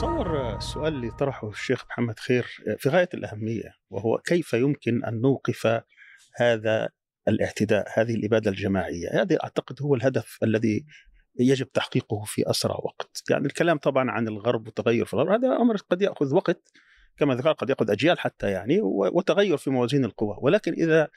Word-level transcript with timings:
أتصور 0.00 0.56
السؤال 0.56 0.94
اللي 0.94 1.10
طرحه 1.10 1.48
الشيخ 1.48 1.84
محمد 1.86 2.18
خير 2.18 2.46
في 2.78 2.88
غاية 2.88 3.08
الأهمية 3.14 3.74
وهو 3.90 4.18
كيف 4.18 4.52
يمكن 4.52 5.04
أن 5.04 5.20
نوقف 5.20 5.82
هذا 6.36 6.88
الاعتداء 7.28 7.86
هذه 7.94 8.14
الإبادة 8.14 8.50
الجماعية؟ 8.50 9.08
هذا 9.12 9.38
أعتقد 9.44 9.82
هو 9.82 9.94
الهدف 9.94 10.38
الذي 10.42 10.86
يجب 11.40 11.72
تحقيقه 11.72 12.24
في 12.24 12.50
أسرع 12.50 12.74
وقت. 12.74 13.22
يعني 13.30 13.46
الكلام 13.46 13.78
طبعا 13.78 14.10
عن 14.10 14.28
الغرب 14.28 14.66
وتغير 14.66 15.04
في 15.04 15.14
الغرب 15.14 15.28
هذا 15.28 15.56
أمر 15.56 15.76
قد 15.76 16.02
يأخذ 16.02 16.34
وقت 16.34 16.72
كما 17.16 17.34
ذكر 17.34 17.52
قد 17.52 17.70
يأخذ 17.70 17.90
أجيال 17.90 18.18
حتى 18.18 18.50
يعني 18.50 18.80
وتغير 18.82 19.56
في 19.56 19.70
موازين 19.70 20.04
القوى. 20.04 20.36
ولكن 20.40 20.72
إذا 20.72 21.08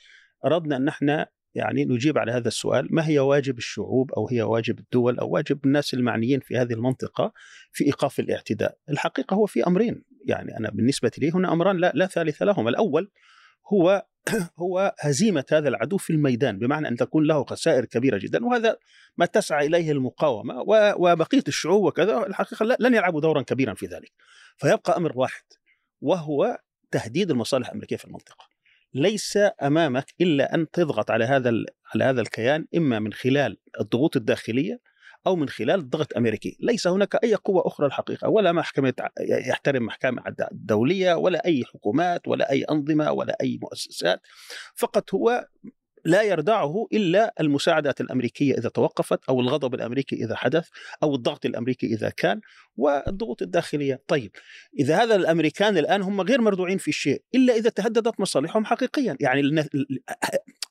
أردنا 0.45 0.77
أن 0.77 0.87
إحنا 0.87 1.27
يعني 1.55 1.85
نجيب 1.85 2.17
على 2.17 2.31
هذا 2.31 2.47
السؤال 2.47 2.87
ما 2.91 3.07
هي 3.07 3.19
واجب 3.19 3.57
الشعوب 3.57 4.11
أو 4.11 4.27
هي 4.27 4.41
واجب 4.41 4.79
الدول 4.79 5.19
أو 5.19 5.29
واجب 5.29 5.65
الناس 5.65 5.93
المعنيين 5.93 6.39
في 6.39 6.57
هذه 6.57 6.73
المنطقة 6.73 7.33
في 7.71 7.85
إيقاف 7.85 8.19
الاعتداء؟ 8.19 8.77
الحقيقة 8.89 9.33
هو 9.33 9.45
في 9.45 9.67
أمرين 9.67 10.03
يعني 10.25 10.57
أنا 10.57 10.69
بالنسبة 10.69 11.11
لي 11.17 11.31
هنا 11.31 11.53
أمران 11.53 11.77
لا 11.77 11.91
لا 11.95 12.05
ثالث 12.05 12.41
لهما، 12.41 12.69
الأول 12.69 13.11
هو 13.73 14.05
هو 14.59 14.95
هزيمة 14.99 15.45
هذا 15.51 15.69
العدو 15.69 15.97
في 15.97 16.09
الميدان 16.09 16.59
بمعنى 16.59 16.87
أن 16.87 16.95
تكون 16.95 17.23
له 17.23 17.43
خسائر 17.43 17.85
كبيرة 17.85 18.17
جدا 18.17 18.45
وهذا 18.45 18.77
ما 19.17 19.25
تسعى 19.25 19.67
إليه 19.67 19.91
المقاومة 19.91 20.63
وبقية 20.97 21.43
الشعوب 21.47 21.83
وكذا 21.83 22.27
الحقيقة 22.27 22.77
لن 22.79 22.93
يلعبوا 22.93 23.21
دورا 23.21 23.41
كبيرا 23.41 23.73
في 23.73 23.85
ذلك. 23.85 24.11
فيبقى 24.57 24.97
أمر 24.97 25.11
واحد 25.15 25.43
وهو 26.01 26.57
تهديد 26.91 27.31
المصالح 27.31 27.67
الأمريكية 27.67 27.95
في 27.95 28.05
المنطقة. 28.05 28.52
ليس 28.93 29.37
أمامك 29.63 30.13
إلا 30.21 30.55
أن 30.55 30.71
تضغط 30.71 31.11
على 31.11 31.25
هذا 31.25 31.51
على 31.95 32.03
هذا 32.03 32.21
الكيان 32.21 32.65
إما 32.75 32.99
من 32.99 33.13
خلال 33.13 33.57
الضغوط 33.79 34.15
الداخلية 34.15 34.79
أو 35.27 35.35
من 35.35 35.49
خلال 35.49 35.79
الضغط 35.79 36.11
الأمريكي، 36.11 36.57
ليس 36.59 36.87
هناك 36.87 37.23
أي 37.23 37.35
قوة 37.35 37.67
أخرى 37.67 37.87
الحقيقة 37.87 38.29
ولا 38.29 38.51
محكمة 38.51 38.93
يحترم 39.19 39.85
محكمة 39.85 40.23
الدوليه 40.51 41.13
ولا 41.13 41.45
أي 41.45 41.63
حكومات 41.73 42.27
ولا 42.27 42.51
أي 42.51 42.63
أنظمة 42.63 43.11
ولا 43.11 43.37
أي 43.41 43.59
مؤسسات، 43.61 44.21
فقط 44.75 45.13
هو 45.13 45.47
لا 46.05 46.21
يردعه 46.21 46.87
إلا 46.93 47.33
المساعدات 47.39 48.01
الأمريكية 48.01 48.53
إذا 48.57 48.69
توقفت 48.69 49.19
أو 49.29 49.41
الغضب 49.41 49.73
الأمريكي 49.73 50.15
إذا 50.15 50.35
حدث 50.35 50.67
أو 51.03 51.15
الضغط 51.15 51.45
الأمريكي 51.45 51.87
إذا 51.87 52.09
كان 52.09 52.41
والضغوط 52.75 53.41
الداخلية، 53.41 54.01
طيب 54.07 54.31
إذا 54.79 55.03
هذا 55.03 55.15
الأمريكان 55.15 55.77
الآن 55.77 56.01
هم 56.01 56.21
غير 56.21 56.41
مردوعين 56.41 56.77
في 56.77 56.91
شيء 56.91 57.23
إلا 57.35 57.53
إذا 57.55 57.69
تهددت 57.69 58.19
مصالحهم 58.19 58.65
حقيقيا، 58.65 59.17
يعني 59.19 59.67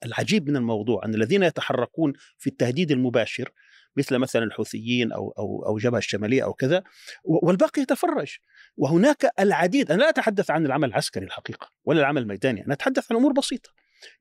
العجيب 0.04 0.48
من 0.48 0.56
الموضوع 0.56 1.04
أن 1.04 1.14
الذين 1.14 1.42
يتحركون 1.42 2.12
في 2.38 2.46
التهديد 2.46 2.90
المباشر 2.90 3.52
مثل 3.96 4.18
مثلا 4.18 4.44
الحوثيين 4.44 5.12
أو 5.12 5.34
أو 5.38 5.66
أو 5.66 5.78
جبهة 5.78 5.98
الشمالية 5.98 6.44
أو 6.44 6.52
كذا 6.52 6.82
والباقي 7.24 7.82
يتفرج. 7.82 8.36
وهناك 8.76 9.30
العديد 9.40 9.90
أنا 9.90 10.02
لا 10.02 10.08
أتحدث 10.08 10.50
عن 10.50 10.66
العمل 10.66 10.88
العسكري 10.88 11.24
الحقيقة 11.24 11.70
ولا 11.84 12.00
العمل 12.00 12.22
الميداني 12.22 12.66
أنا 12.66 12.74
أتحدث 12.74 13.12
عن 13.12 13.18
أمور 13.18 13.32
بسيطة. 13.32 13.70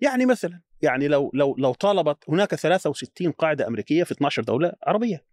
يعني 0.02 0.26
مثلا 0.26 0.62
يعني 0.82 1.08
لو 1.08 1.32
لو 1.34 1.56
لو 1.58 1.74
طالبت 1.74 2.18
هناك 2.30 2.56
63 2.56 3.32
قاعدة 3.32 3.68
أمريكية 3.68 4.04
في 4.04 4.12
12 4.12 4.44
دولة 4.44 4.74
عربية. 4.88 5.26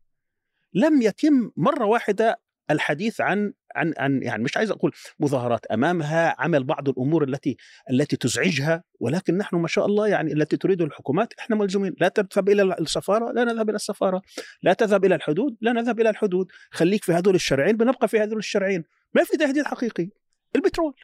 لم 0.74 1.02
يتم 1.02 1.50
مرة 1.56 1.84
واحدة 1.84 2.40
الحديث 2.70 3.20
عن 3.20 3.52
عن 3.76 3.94
عن 3.98 4.22
يعني 4.22 4.42
مش 4.42 4.56
عايز 4.56 4.70
أقول 4.70 4.92
مظاهرات 5.20 5.66
أمامها 5.66 6.34
عمل 6.38 6.64
بعض 6.64 6.88
الأمور 6.88 7.24
التي 7.24 7.56
التي 7.90 8.16
تزعجها 8.16 8.84
ولكن 9.00 9.36
نحن 9.38 9.56
ما 9.56 9.68
شاء 9.68 9.86
الله 9.86 10.08
يعني 10.08 10.32
التي 10.32 10.56
تريده 10.56 10.84
الحكومات 10.84 11.32
إحنا 11.38 11.56
ملزومين. 11.56 11.94
لا 12.00 12.08
تذهب 12.08 12.48
إلى 12.48 12.62
السفارة 12.62 13.32
لا 13.32 13.44
نذهب 13.44 13.68
إلى 13.68 13.76
السفارة. 13.76 14.22
لا 14.62 14.72
تذهب 14.72 15.04
إلى 15.04 15.14
الحدود 15.14 15.56
لا 15.60 15.72
نذهب 15.72 16.00
إلى 16.00 16.10
الحدود. 16.10 16.46
خليك 16.70 17.04
في 17.04 17.12
هذول 17.12 17.34
الشرعين 17.34 17.76
بنبقى 17.76 18.08
في 18.08 18.20
هذول 18.20 18.38
الشرعين. 18.38 18.84
ما 19.14 19.24
في 19.24 19.36
تهديد 19.36 19.64
حقيقي. 19.64 20.10
البترول. 20.56 20.94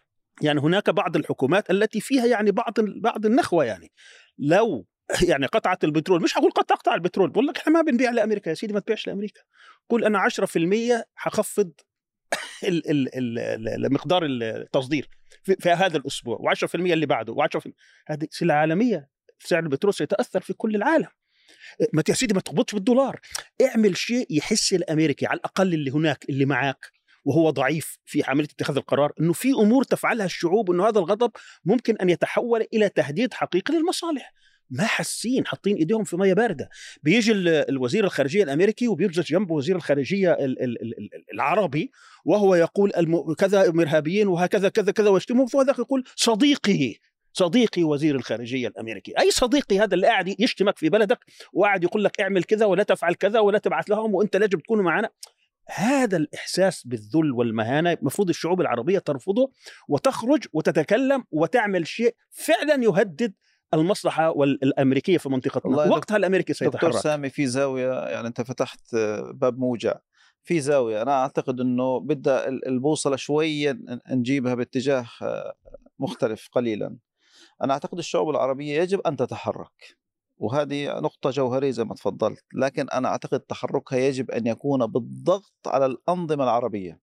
يعني 0.42 0.60
هناك 0.60 0.90
بعض 0.90 1.16
الحكومات 1.16 1.70
التي 1.70 2.00
فيها 2.00 2.26
يعني 2.26 2.50
بعض 2.50 2.74
بعض 2.80 3.26
النخوة 3.26 3.64
يعني. 3.64 3.92
لو 4.38 4.86
يعني 5.30 5.46
قطعت 5.46 5.84
البترول 5.84 6.22
مش 6.22 6.38
هقول 6.38 6.50
قد 6.50 6.64
تقطع 6.64 6.94
البترول 6.94 7.30
بقول 7.30 7.46
لك 7.46 7.58
إحنا 7.58 7.72
ما 7.72 7.82
بنبيع 7.82 8.10
لأمريكا 8.10 8.50
يا 8.50 8.54
سيدي 8.54 8.72
ما 8.72 8.80
تبيعش 8.80 9.06
لأمريكا. 9.06 9.40
قول 9.88 10.04
أنا 10.04 10.28
10% 10.28 11.04
حخفض 11.14 11.72
مقدار 13.90 14.26
التصدير 14.26 15.08
في, 15.42 15.70
هذا 15.70 15.96
الأسبوع 15.96 16.38
و10% 16.38 16.74
اللي 16.74 17.06
بعده 17.06 17.34
و10% 17.34 17.70
هذه 18.06 18.26
سلعة 18.30 18.56
عالمية. 18.56 19.08
سعر 19.38 19.62
البترول 19.62 19.94
سيتأثر 19.94 20.40
في 20.40 20.52
كل 20.52 20.74
العالم. 20.74 21.08
ما 21.92 22.02
يا 22.08 22.14
سيدي 22.14 22.34
ما 22.34 22.40
تقبضش 22.40 22.74
بالدولار. 22.74 23.20
اعمل 23.62 23.96
شيء 23.96 24.26
يحس 24.30 24.72
الأمريكي 24.72 25.26
على 25.26 25.36
الأقل 25.36 25.74
اللي 25.74 25.90
هناك 25.90 26.24
اللي 26.28 26.44
معاك. 26.44 26.92
وهو 27.24 27.50
ضعيف 27.50 27.98
في 28.04 28.22
عمليه 28.26 28.48
اتخاذ 28.48 28.76
القرار 28.76 29.12
إنه 29.20 29.32
في 29.32 29.52
أمور 29.52 29.84
تفعلها 29.84 30.26
الشعوب 30.26 30.70
إنه 30.70 30.88
هذا 30.88 30.98
الغضب 30.98 31.30
ممكن 31.64 31.96
أن 31.96 32.10
يتحول 32.10 32.66
إلى 32.74 32.88
تهديد 32.88 33.34
حقيقي 33.34 33.74
للمصالح. 33.74 34.34
ما 34.70 34.84
حاسين 34.84 35.46
حاطين 35.46 35.76
إيديهم 35.76 36.04
في 36.04 36.16
مية 36.16 36.34
باردة. 36.34 36.68
بيجي 37.02 37.32
الوزير 37.46 38.04
الخارجية 38.04 38.42
الأمريكي 38.42 38.88
وبيجلس 38.88 39.26
جنبه 39.26 39.54
وزير 39.54 39.76
الخارجية 39.76 40.36
العربي 41.34 41.90
وهو 42.24 42.54
يقول 42.54 42.92
كذا 43.38 43.68
ارهابيين 43.68 44.28
وهكذا 44.28 44.68
كذا 44.68 44.92
كذا 44.92 45.08
ويشتمهم 45.08 45.46
وهذاك 45.54 45.78
يقول 45.78 46.04
صديقي 46.16 46.94
صديقي 47.32 47.84
وزير 47.84 48.16
الخارجية 48.16 48.68
الأمريكي. 48.68 49.18
أي 49.18 49.30
صديقي 49.30 49.78
هذا 49.78 49.94
اللي 49.94 50.06
قاعد 50.06 50.40
يشتمك 50.40 50.78
في 50.78 50.88
بلدك 50.88 51.18
وقاعد 51.52 51.84
يقول 51.84 52.04
لك 52.04 52.20
اعمل 52.20 52.44
كذا 52.44 52.66
ولا 52.66 52.82
تفعل 52.82 53.14
كذا 53.14 53.40
ولا 53.40 53.58
تبعث 53.58 53.90
لهم 53.90 54.14
وأنت 54.14 54.34
يجب 54.34 54.60
تكونوا 54.60 54.84
معنا؟ 54.84 55.10
هذا 55.66 56.16
الإحساس 56.16 56.86
بالذل 56.86 57.32
والمهانة 57.32 57.92
المفروض 57.92 58.28
الشعوب 58.28 58.60
العربية 58.60 58.98
ترفضه 58.98 59.52
وتخرج 59.88 60.46
وتتكلم 60.52 61.24
وتعمل 61.30 61.86
شيء 61.86 62.16
فعلا 62.30 62.84
يهدد 62.84 63.34
المصلحة 63.74 64.42
الأمريكية 64.42 65.18
في 65.18 65.28
منطقتنا. 65.28 65.76
وقتها 65.76 66.16
الأمريكي 66.16 66.52
سيتحرك 66.52 66.74
دكتور 66.74 67.00
سامي 67.00 67.30
في 67.30 67.46
زاوية 67.46 68.08
يعني 68.08 68.28
أنت 68.28 68.40
فتحت 68.40 68.94
باب 69.34 69.58
موجع. 69.58 69.94
في 70.42 70.60
زاوية 70.60 71.02
أنا 71.02 71.12
أعتقد 71.12 71.60
أنه 71.60 72.00
بدأ 72.00 72.48
البوصلة 72.48 73.16
شوية 73.16 73.78
نجيبها 74.10 74.54
باتجاه 74.54 75.06
مختلف 75.98 76.48
قليلا. 76.52 76.96
أنا 77.62 77.72
أعتقد 77.72 77.98
الشعوب 77.98 78.30
العربية 78.30 78.80
يجب 78.80 79.00
أن 79.00 79.16
تتحرك. 79.16 79.96
وهذه 80.38 80.86
نقطة 81.00 81.30
جوهرية 81.30 81.70
زي 81.70 81.84
ما 81.84 81.94
تفضلت 81.94 82.44
لكن 82.54 82.88
أنا 82.88 83.08
أعتقد 83.08 83.40
تحركها 83.40 83.98
يجب 83.98 84.30
أن 84.30 84.46
يكون 84.46 84.86
بالضغط 84.86 85.54
على 85.66 85.86
الأنظمة 85.86 86.44
العربية. 86.44 87.00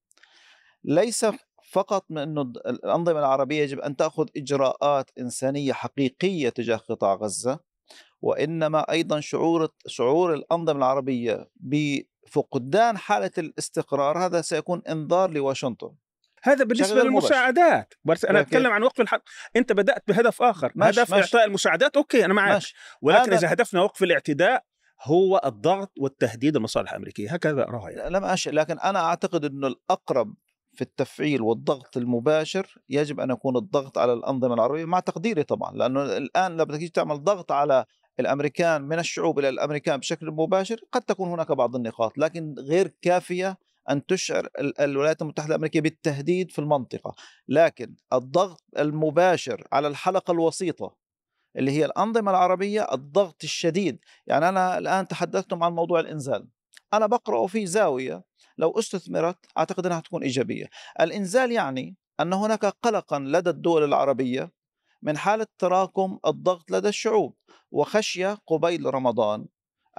ليس 0.84 1.26
فقط 1.72 2.06
من 2.10 2.18
أنه 2.18 2.42
الأنظمة 2.42 3.20
العربية 3.20 3.62
يجب 3.62 3.80
أن 3.80 3.96
تأخذ 3.96 4.28
إجراءات 4.38 5.12
إنسانية 5.20 5.74
حقيقية 5.74 6.50
تجاه 6.50 6.78
قطاع 6.78 7.14
غزة 7.16 7.60
وإنما 8.22 8.92
أيضا 8.92 9.20
شعور 9.20 9.68
شعور 9.88 10.34
الأنظمة 10.34 10.78
العربية 10.78 11.50
بفقدان 11.56 12.98
حالة 12.98 13.32
الاستقرار 13.38 14.26
هذا 14.26 14.42
سيكون 14.42 14.82
إنذار 14.90 15.32
لواشنطن. 15.32 15.96
هذا 16.44 16.64
بالنسبة 16.64 17.04
للمساعدات. 17.04 17.94
بس 18.06 18.26
أنا 18.26 18.40
أتكلم 18.40 18.72
عن 18.72 18.84
وقف 18.84 19.02
الحرب 19.02 19.22
أنت 19.56 19.72
بدأت 19.72 20.04
بهدف 20.08 20.42
آخر. 20.42 20.72
مش 20.76 21.00
هدف 21.00 21.14
مش 21.14 21.20
إعطاء 21.24 21.46
المساعدات؟ 21.46 21.98
أوكي 21.98 22.26
أنا 22.26 22.34
معك 22.34 22.58
مش 22.58 22.76
ولكن 23.02 23.34
إذا 23.34 23.54
هدفنا 23.54 23.82
وقف 23.82 24.04
الاعتداء 24.04 24.64
هو 25.04 25.42
الضغط 25.46 25.92
والتهديد 25.98 26.56
المصالح 26.56 26.92
الأمريكية. 26.92 27.34
هكذا 27.34 27.64
اراها 27.64 27.90
يعني. 27.90 28.10
لم 28.10 28.24
أش... 28.24 28.48
لكن 28.48 28.80
أنا 28.80 29.00
أعتقد 29.00 29.46
إنه 29.46 29.68
الأقرب 29.68 30.36
في 30.74 30.82
التفعيل 30.82 31.42
والضغط 31.42 31.98
المباشر 31.98 32.78
يجب 32.90 33.20
أن 33.20 33.30
يكون 33.30 33.58
الضغط 33.58 33.98
على 33.98 34.14
الأنظمة 34.14 34.54
العربية 34.54 34.86
مع 34.86 35.00
تقديري 35.00 35.44
طبعا. 35.44 35.72
لأنه 35.78 36.04
الآن 36.04 36.52
لما 36.58 36.74
تيجي 36.74 36.90
تعمل 36.90 37.24
ضغط 37.24 37.52
على 37.52 37.86
الأمريكان 38.20 38.82
من 38.82 39.00
الشعوب 39.00 39.40
إلى 39.40 39.50
الأمريكان 39.50 39.98
بشكل 39.98 40.32
مباشر 40.32 40.80
قد 40.92 41.02
تكون 41.02 41.30
هناك 41.30 41.52
بعض 41.52 41.76
النقاط. 41.76 42.18
لكن 42.18 42.56
غير 42.60 42.94
كافية 43.02 43.58
أن 43.90 44.06
تشعر 44.06 44.48
الولايات 44.60 45.22
المتحدة 45.22 45.50
الأمريكية 45.50 45.82
بالتهديد 45.82 46.52
في 46.52 46.60
المنطقة 46.60 47.16
لكن 47.48 47.96
الضغط 48.14 48.64
المباشر 48.78 49.68
على 49.72 49.88
الحلقة 49.88 50.32
الوسيطة 50.32 50.96
اللي 51.56 51.72
هي 51.72 51.86
الأنظمة 51.86 52.32
العربية 52.32 52.88
الضغط 52.94 53.44
الشديد. 53.44 54.00
يعني 54.28 54.50
أنا 54.50 54.78
الآن 54.78 55.08
تحدثتم 55.08 55.64
عن 55.64 55.72
موضوع 55.72 56.00
الإنزال. 56.00 56.48
أنا 56.94 57.08
بقرأ 57.08 57.48
في 57.48 57.66
زاوية 57.66 58.24
لو 58.58 58.80
استثمرت 58.80 59.46
أعتقد 59.58 59.86
أنها 59.86 60.00
تكون 60.00 60.24
إيجابية. 60.24 60.70
الإنزال 61.02 61.52
يعني 61.52 61.96
أن 62.20 62.34
هناك 62.34 62.66
قلقا 62.66 63.20
لدى 63.20 63.50
الدول 63.50 63.84
العربية 63.84 64.52
من 65.02 65.18
حالة 65.18 65.48
تراكم 65.58 66.20
الضغط 66.28 66.72
لدى 66.72 66.88
الشعوب 66.88 67.36
وخشية 67.72 68.38
قبيل 68.48 68.94
رمضان 68.94 69.46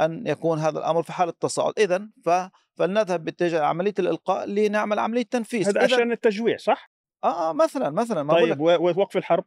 أن 0.00 0.26
يكون 0.26 0.58
هذا 0.58 0.78
الأمر 0.78 1.02
في 1.02 1.12
حالة 1.12 1.32
تصاعد 1.40 1.72
إذا 1.78 2.08
ف 2.24 2.30
فلنذهب 2.74 3.24
باتجاه 3.24 3.60
عملية 3.62 3.94
الإلقاء 3.98 4.46
لنعمل 4.46 4.98
عملية 4.98 5.22
تنفيذ. 5.22 5.68
هذا 5.68 5.82
عشان 5.82 6.12
التجويع 6.12 6.56
صح؟ 6.56 6.90
آه, 7.24 7.50
آه 7.50 7.52
مثلا 7.52 7.90
مثلا 7.90 8.22
ما 8.22 8.34
طيب 8.34 8.60
ووقف 8.60 9.16
الحرب؟ 9.16 9.44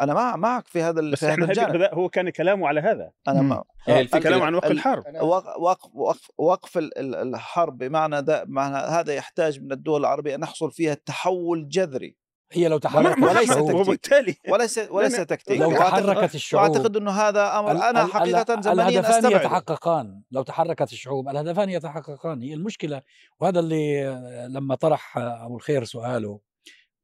أنا 0.00 0.14
مع 0.14 0.36
معك 0.36 0.66
في 0.66 0.82
هذا 0.82 1.00
بس 1.10 1.18
في 1.20 1.26
هذا 1.26 1.32
إحنا 1.34 1.44
الجانب. 1.44 1.76
هذا 1.76 1.90
هو 1.94 2.08
كان 2.08 2.30
كلامه 2.30 2.68
على 2.68 2.80
هذا. 2.80 3.10
أنا. 3.28 3.42
مع 3.42 3.62
هي 3.84 4.00
آه، 4.00 4.04
الفكرة- 4.06 4.18
كلام 4.22 4.42
عن 4.42 4.54
وقف 4.54 4.66
ال- 4.66 4.72
الحرب. 4.72 5.04
وق- 5.20 5.58
وقف 5.60 5.90
وقف 5.94 6.30
وقف 6.38 6.78
ال- 6.78 6.98
ال- 6.98 7.14
الحرب 7.34 7.78
بمعنى 7.78 8.22
ده 8.22 8.44
معنى 8.48 8.76
هذا 8.76 9.14
يحتاج 9.14 9.60
من 9.60 9.72
الدول 9.72 10.00
العربية 10.00 10.34
أن 10.34 10.40
نحصل 10.40 10.72
فيها 10.72 10.94
تحول 10.94 11.68
جذري. 11.68 12.16
هي 12.52 12.68
لو 12.68 12.78
تحركت 12.78 13.22
وليس. 13.22 13.56
وبالتالي 13.56 14.36
وليس 14.48 14.78
وليس 14.90 15.16
تكتيك. 15.16 15.60
لو 15.60 15.72
تحركت 15.72 16.34
الشعوب 16.34 16.70
واعتقد 16.70 16.96
أنه 16.96 17.10
هذا 17.10 17.58
أمر 17.58 17.72
ال- 17.72 17.82
أنا 17.82 18.06
حقيقة 18.06 18.60
زمنيا 18.60 18.88
الهدفان 18.88 19.32
يتحققان. 19.32 20.22
لو 20.30 20.42
تحركت 20.42 20.92
الشعوب 20.92 21.28
الهدفان 21.28 21.70
يتحققان. 21.70 22.42
هي 22.42 22.54
المشكلة. 22.54 23.02
وهذا 23.40 23.60
اللي 23.60 24.04
لما 24.50 24.74
طرح 24.74 25.18
أبو 25.18 25.56
الخير 25.56 25.84
سؤاله 25.84 26.40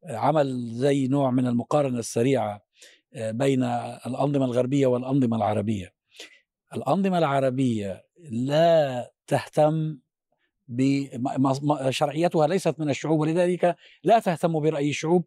عمل 0.08 0.70
زي 0.72 1.08
نوع 1.08 1.30
من 1.30 1.46
المقارنة 1.46 1.98
السريعة 1.98 2.62
آه، 3.14 3.30
بين 3.30 3.62
الأنظمة 4.06 4.44
الغربية 4.44 4.86
والأنظمة 4.86 5.36
العربية. 5.36 5.92
الأنظمة 6.76 7.18
العربية 7.18 8.04
لا 8.30 9.10
تهتم 9.26 9.98
بشرعيتها 10.68 12.46
ليست 12.46 12.74
من 12.78 12.90
الشعوب 12.90 13.20
ولذلك 13.20 13.76
لا 14.04 14.18
تهتم 14.18 14.60
برأي 14.60 14.90
الشعوب 14.90 15.24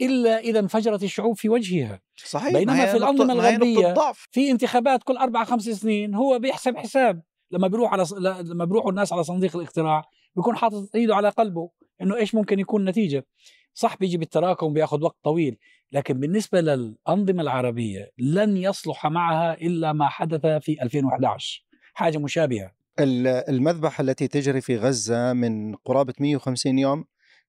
إلا 0.00 0.38
إذا 0.38 0.58
انفجرت 0.58 1.02
الشعوب 1.02 1.36
في 1.36 1.48
وجهها. 1.48 2.00
صحيح 2.16 2.52
بينما 2.52 2.86
في 2.86 2.96
الغربية 2.96 3.92
ضعف. 3.92 4.28
في 4.30 4.50
انتخابات 4.50 5.02
كل 5.02 5.16
أربع 5.16 5.44
خمس 5.44 5.62
سنين 5.62 6.14
هو 6.14 6.38
بيحسب 6.38 6.76
حساب. 6.76 7.22
لما 7.50 7.68
بيروح 7.68 7.92
على 7.92 8.04
لما 8.42 8.64
بيروحوا 8.64 8.90
الناس 8.90 9.12
على 9.12 9.24
صندوق 9.24 9.56
الاقتراع 9.56 10.04
بيكون 10.36 10.56
حاطط 10.56 10.96
إيده 10.96 11.16
على 11.16 11.28
قلبه 11.28 11.70
إنه 12.02 12.16
إيش 12.16 12.34
ممكن 12.34 12.58
يكون 12.58 12.80
النتيجه 12.80 13.26
صح 13.74 13.96
بيجي 13.96 14.16
بالتراكم 14.16 14.72
بياخذ 14.72 15.02
وقت 15.02 15.16
طويل 15.22 15.56
لكن 15.92 16.20
بالنسبة 16.20 16.60
للأنظمة 16.60 17.42
العربية 17.42 18.10
لن 18.18 18.56
يصلح 18.56 19.06
معها 19.06 19.54
إلا 19.54 19.92
ما 19.92 20.08
حدث 20.08 20.46
في 20.46 20.82
2011 20.82 21.64
حاجة 21.94 22.18
مشابهة. 22.18 22.72
المذبحة 23.00 24.02
التي 24.02 24.28
تجري 24.28 24.60
في 24.60 24.76
غزة 24.76 25.32
من 25.32 25.74
قرابة 25.74 26.14
150 26.20 26.78
يوم 26.78 27.04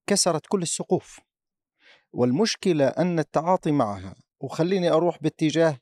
كسرت 0.08 0.42
كل 0.48 0.62
السقوف. 0.62 1.20
والمشكلة 2.14 2.88
أن 2.88 3.20
التعاطي 3.20 3.72
معها 3.72 4.16
وخليني 4.40 4.90
أروح 4.90 5.22
باتجاه 5.22 5.78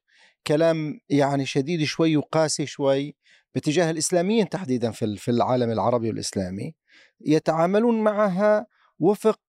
كلام 0.47 0.99
يعني 1.09 1.45
شديد 1.45 1.83
شوي 1.83 2.17
وقاسي 2.17 2.65
شوي 2.65 3.15
باتجاه 3.55 3.91
الإسلاميين 3.91 4.49
تحديدا 4.49 4.91
في 4.91 5.05
ال- 5.05 5.17
في 5.17 5.31
العالم 5.31 5.71
العربي 5.71 6.07
والإسلامي 6.07 6.75
يتعاملون 7.21 8.03
معها 8.03 8.67
وفق 8.99 9.39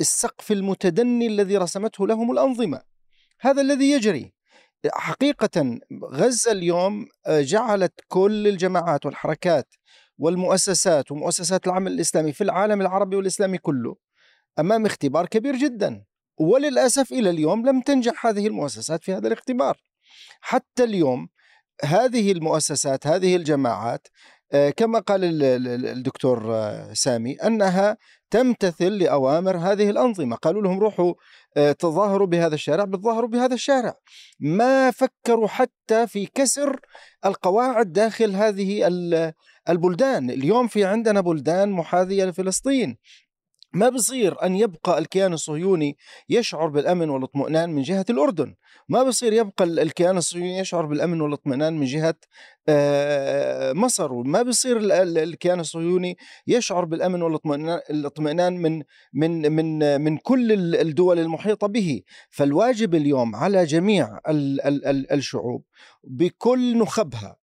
السقف 0.00 0.52
المتدني 0.52 1.26
الذي 1.26 1.56
رسمته 1.56 2.06
لهم 2.06 2.32
الأنظمة. 2.32 2.82
هذا 3.40 3.62
الذي 3.62 3.90
يجري. 3.90 4.32
حقيقة 4.90 5.78
غزة 6.12 6.52
اليوم 6.52 7.06
آه، 7.26 7.40
جعلت 7.40 7.92
كل 8.08 8.48
الجماعات 8.48 9.06
والحركات 9.06 9.74
والمؤسسات 10.18 11.12
ومؤسسات 11.12 11.66
العمل 11.66 11.92
الإسلامي 11.92 12.32
في 12.32 12.44
العالم 12.44 12.80
العربي 12.80 13.16
والإسلامي 13.16 13.58
كله 13.58 13.96
أمام 14.58 14.86
اختبار 14.86 15.26
كبير 15.26 15.56
جدا. 15.56 16.04
وللأسف 16.38 17.12
إلى 17.12 17.30
اليوم 17.30 17.68
لم 17.68 17.80
تنجح 17.80 18.26
هذه 18.26 18.46
المؤسسات 18.46 19.04
في 19.04 19.14
هذا 19.14 19.26
الاختبار. 19.26 19.76
حتى 20.40 20.84
اليوم 20.84 21.28
هذه 21.84 22.32
المؤسسات 22.32 23.06
هذه 23.06 23.36
الجماعات 23.36 24.08
كما 24.76 24.98
قال 24.98 25.24
ال- 25.24 25.42
ال- 25.42 25.86
الدكتور 25.86 26.54
آه، 26.54 26.92
سامي 26.92 27.34
أنها 27.34 27.96
تمتثل 28.30 28.92
لأوامر 28.92 29.56
هذه 29.56 29.90
الأنظمة. 29.90 30.36
قالوا 30.36 30.62
لهم 30.62 30.80
روحوا 30.80 31.14
آه، 31.56 31.72
تظاهروا 31.72 32.26
بهذا 32.26 32.54
الشارع 32.54 32.84
بتظاهروا 32.84 33.28
بهذا 33.28 33.54
الشارع. 33.54 33.94
ما 34.40 34.90
فكروا 34.90 35.48
حتى 35.48 36.06
في 36.06 36.26
كسر 36.34 36.80
القواعد 37.26 37.92
داخل 37.92 38.34
هذه 38.34 38.86
ال- 38.86 39.32
البلدان. 39.68 40.30
اليوم 40.30 40.68
في 40.68 40.84
عندنا 40.84 41.20
بلدان 41.20 41.70
محاذية 41.70 42.24
لفلسطين. 42.24 42.96
ما 43.74 43.88
بصير 43.88 44.42
أن 44.42 44.54
يبقى 44.56 44.98
الكيان 44.98 45.32
الصهيوني 45.32 45.96
يشعر 46.28 46.66
بالأمن 46.68 47.10
والاطمئنان 47.10 47.70
من 47.70 47.82
جهة 47.82 48.04
الأردن. 48.10 48.54
ما 48.88 49.02
بصير 49.02 49.32
يبقى 49.32 49.64
ال- 49.64 49.80
الكيان 49.80 50.16
الصهيوني 50.16 50.58
يشعر 50.58 50.86
بالأمن 50.86 51.20
والاطمئنان 51.20 51.78
من 51.78 51.84
جهة 51.86 52.14
آه، 52.68 53.72
مصر. 53.72 54.12
وما 54.12 54.42
بصير 54.42 54.76
ال- 54.76 54.92
ال- 54.92 55.18
الكيان 55.18 55.60
الصهيوني 55.60 56.16
يشعر 56.46 56.84
بالأمن 56.84 57.22
والاطمئنان 57.22 57.80
الاطمئنان 57.90 58.52
من 58.56 58.82
من 59.12 59.52
من 59.52 60.00
من 60.00 60.16
كل 60.16 60.52
ال- 60.52 60.76
الدول 60.76 61.18
المحيطة 61.18 61.66
به. 61.66 62.00
فالواجب 62.30 62.94
اليوم 62.94 63.36
على 63.36 63.64
جميع 63.64 64.18
ال- 64.28 64.60
ال- 64.60 64.86
ال- 64.86 65.12
الشعوب 65.12 65.64
بكل 66.04 66.78
نخبها 66.78 67.36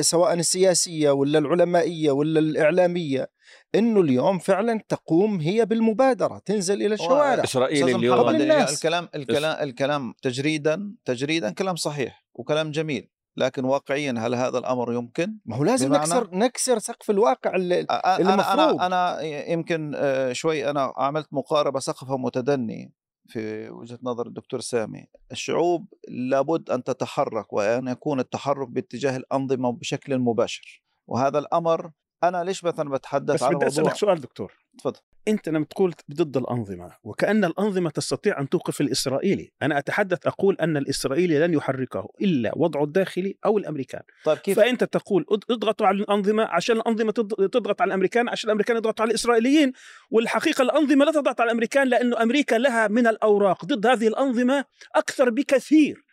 سواء 0.00 0.34
السياسية 0.34 1.10
ولا 1.10 1.38
العلمائية 1.38 2.10
ولا 2.10 2.40
الإعلامية 2.40 3.30
إنه 3.74 4.00
اليوم 4.00 4.38
فعلا 4.38 4.80
تقوم 4.88 5.40
هي 5.40 5.64
بالمبادرة 5.66 6.38
تنزل 6.44 6.82
إلى 6.82 6.94
الشوارع 6.94 7.44
إسرائيل 7.44 7.88
اليوم 7.96 8.28
الناس. 8.28 8.74
الكلام 8.74 9.08
الكلام 9.14 9.68
الكلام 9.68 10.14
تجريدا 10.22 10.94
تجريدا 11.04 11.50
كلام 11.50 11.76
صحيح 11.76 12.24
وكلام 12.34 12.70
جميل 12.70 13.08
لكن 13.36 13.64
واقعيا 13.64 14.14
هل 14.18 14.34
هذا 14.34 14.58
الأمر 14.58 14.92
يمكن؟ 14.92 15.36
ما 15.46 15.56
هو 15.56 15.64
لازم 15.64 15.88
بمعنى- 15.88 15.98
نكسر 16.00 16.28
نكسر 16.32 16.78
سقف 16.78 17.10
الواقع 17.10 17.54
اللي 17.56 17.82
أ- 17.82 17.86
أنا 18.06 18.34
المفروض. 18.34 18.80
أنا 18.80 18.86
أنا 18.86 19.22
يمكن 19.52 19.92
آه، 19.96 20.32
شوي 20.32 20.70
أنا 20.70 20.92
عملت 20.96 21.26
مقاربة 21.32 21.80
سقفها 21.80 22.16
متدني 22.16 22.92
في 23.26 23.70
وجهة 23.70 23.98
نظر 24.02 24.26
الدكتور 24.26 24.60
سامي 24.60 25.06
الشعوب 25.32 25.94
لابد 26.08 26.70
أن 26.70 26.84
تتحرك 26.84 27.52
وأن 27.52 27.88
يكون 27.88 28.20
التحرك 28.20 28.68
باتجاه 28.68 29.16
الأنظمة 29.16 29.72
بشكل 29.72 30.18
مباشر 30.18 30.82
وهذا 31.06 31.38
الأمر 31.38 31.90
أنا 32.24 32.44
ليش 32.44 32.64
مثلا 32.64 32.90
بتحدث 32.90 33.34
بس 33.34 33.42
عن 33.42 33.54
بدي 33.54 33.66
أسألك 33.66 33.94
سؤال 33.94 34.20
دكتور. 34.20 34.54
تفضل. 34.78 35.00
أنت 35.28 35.48
لما 35.48 35.64
تقول 35.64 35.94
ضد 36.14 36.36
الأنظمة 36.36 36.90
وكأن 37.04 37.44
الأنظمة 37.44 37.90
تستطيع 37.90 38.40
أن 38.40 38.48
توقف 38.48 38.80
الإسرائيلي 38.80 39.52
أنا 39.62 39.78
أتحدث 39.78 40.26
أقول 40.26 40.56
أن 40.60 40.76
الإسرائيلي 40.76 41.38
لن 41.46 41.54
يحركه 41.54 42.08
إلا 42.20 42.52
وضعه 42.56 42.84
الداخلي 42.84 43.36
أو 43.46 43.58
الأمريكان 43.58 44.02
طيب 44.24 44.38
كيف 44.38 44.56
فأنت 44.60 44.84
تقول 44.84 45.26
اض- 45.32 45.52
اضغطوا 45.52 45.86
على 45.86 45.98
الأنظمة 45.98 46.42
عشان 46.44 46.76
الأنظمة 46.76 47.12
تض- 47.12 47.48
تضغط 47.48 47.80
على 47.82 47.88
الأمريكان 47.88 48.28
عشان 48.28 48.48
الأمريكان 48.50 48.76
يضغطوا 48.76 49.02
على 49.02 49.10
الإسرائيليين 49.10 49.72
والحقيقة 50.10 50.62
الأنظمة 50.62 51.04
لا 51.04 51.12
تضغط 51.12 51.40
على 51.40 51.48
الأمريكان 51.50 51.88
لأنه 51.88 52.22
أمريكا 52.22 52.54
لها 52.56 52.88
من 52.88 53.06
الأوراق 53.06 53.64
ضد 53.64 53.86
هذه 53.86 54.08
الأنظمة 54.08 54.64
أكثر 54.94 55.30
بكثير 55.30 56.04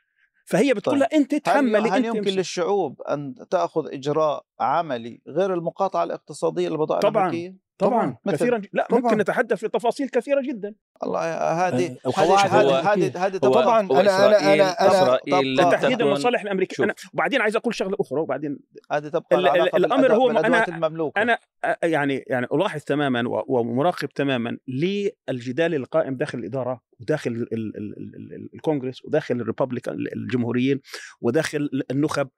فهي 0.46 0.74
بتقول 0.74 1.00
طيب. 1.00 1.10
أنت 1.14 1.34
هل, 1.34 1.40
تحملي 1.40 1.78
هل 1.90 1.96
أنت 1.96 2.06
يمكن 2.06 2.20
امشي. 2.20 2.36
للشعوب 2.36 3.02
أن 3.02 3.36
تأخذ 3.50 3.94
إجراء 3.94 4.44
عملي 4.60 5.22
غير 5.28 5.54
المقاطعة 5.54 6.04
الاقتصادية 6.04 6.70
للبضائع 6.70 7.00
طبعاً. 7.00 7.24
الامريكيه؟ 7.30 7.69
طبعا 7.80 8.18
كثيرا 8.30 8.57
ج- 8.57 8.68
لا 8.74 8.88
طبعاً. 8.90 9.02
ممكن 9.02 9.18
نتحدث 9.18 9.57
في 9.59 9.68
تفاصيل 9.68 10.09
كثيرة 10.09 10.42
جدا. 10.42 10.76
الله 11.04 11.19
هذه 11.68 11.98
آه، 12.06 12.09
هذه 12.09 12.45
هذه 12.45 12.62
هو- 12.66 13.19
هذه 13.19 13.38
طبعاً، 13.38 13.86
هو 13.88 14.04
أنا- 14.04 14.06
أنا- 14.06 14.09
إسرائيل 14.09 14.66
أنا- 14.66 14.76
أنا- 14.78 14.81
إسرائيل 14.83 15.54
لن 15.56 15.69
تحديد 15.69 15.98
تكون- 15.98 16.07
المصالح 16.07 16.42
الامريكيه. 16.42 16.83
أنا 16.83 16.94
وبعدين 17.14 17.42
عايز 17.42 17.56
أقول 17.56 17.76
شغلة 17.76 17.98
أخرى 18.00 18.19
وبعدين 18.21 18.59
هذه 18.92 19.07
تبقى 19.07 19.36
ال- 19.38 19.48
ال- 19.48 19.76
الأمر 19.76 20.07
بالأداء- 20.07 20.12
هو 20.12 20.28
بالادوات 20.28 20.69
أنا- 20.69 20.74
المملوكه 20.74 21.21
أنا 21.21 21.38
يعني 21.83 22.24
يعني 22.28 22.48
ألاحظ 22.54 22.81
تماما 22.83 23.30
و- 23.30 23.44
ومراقب 23.48 24.09
تماما 24.09 24.57
للجدال 24.68 25.76
القائم 25.76 26.16
داخل 26.18 26.40
الإدارة 26.40 26.81
وداخل 27.00 27.31
ال- 27.31 27.54
ال- 27.54 27.78
ال- 27.78 28.16
ال- 28.33 28.50
الكونغرس 28.54 29.06
وداخل 29.06 29.36
الريبابليكان 29.36 29.95
الجمهوريين 30.16 30.81
وداخل 31.21 31.69
النخب. 31.92 32.30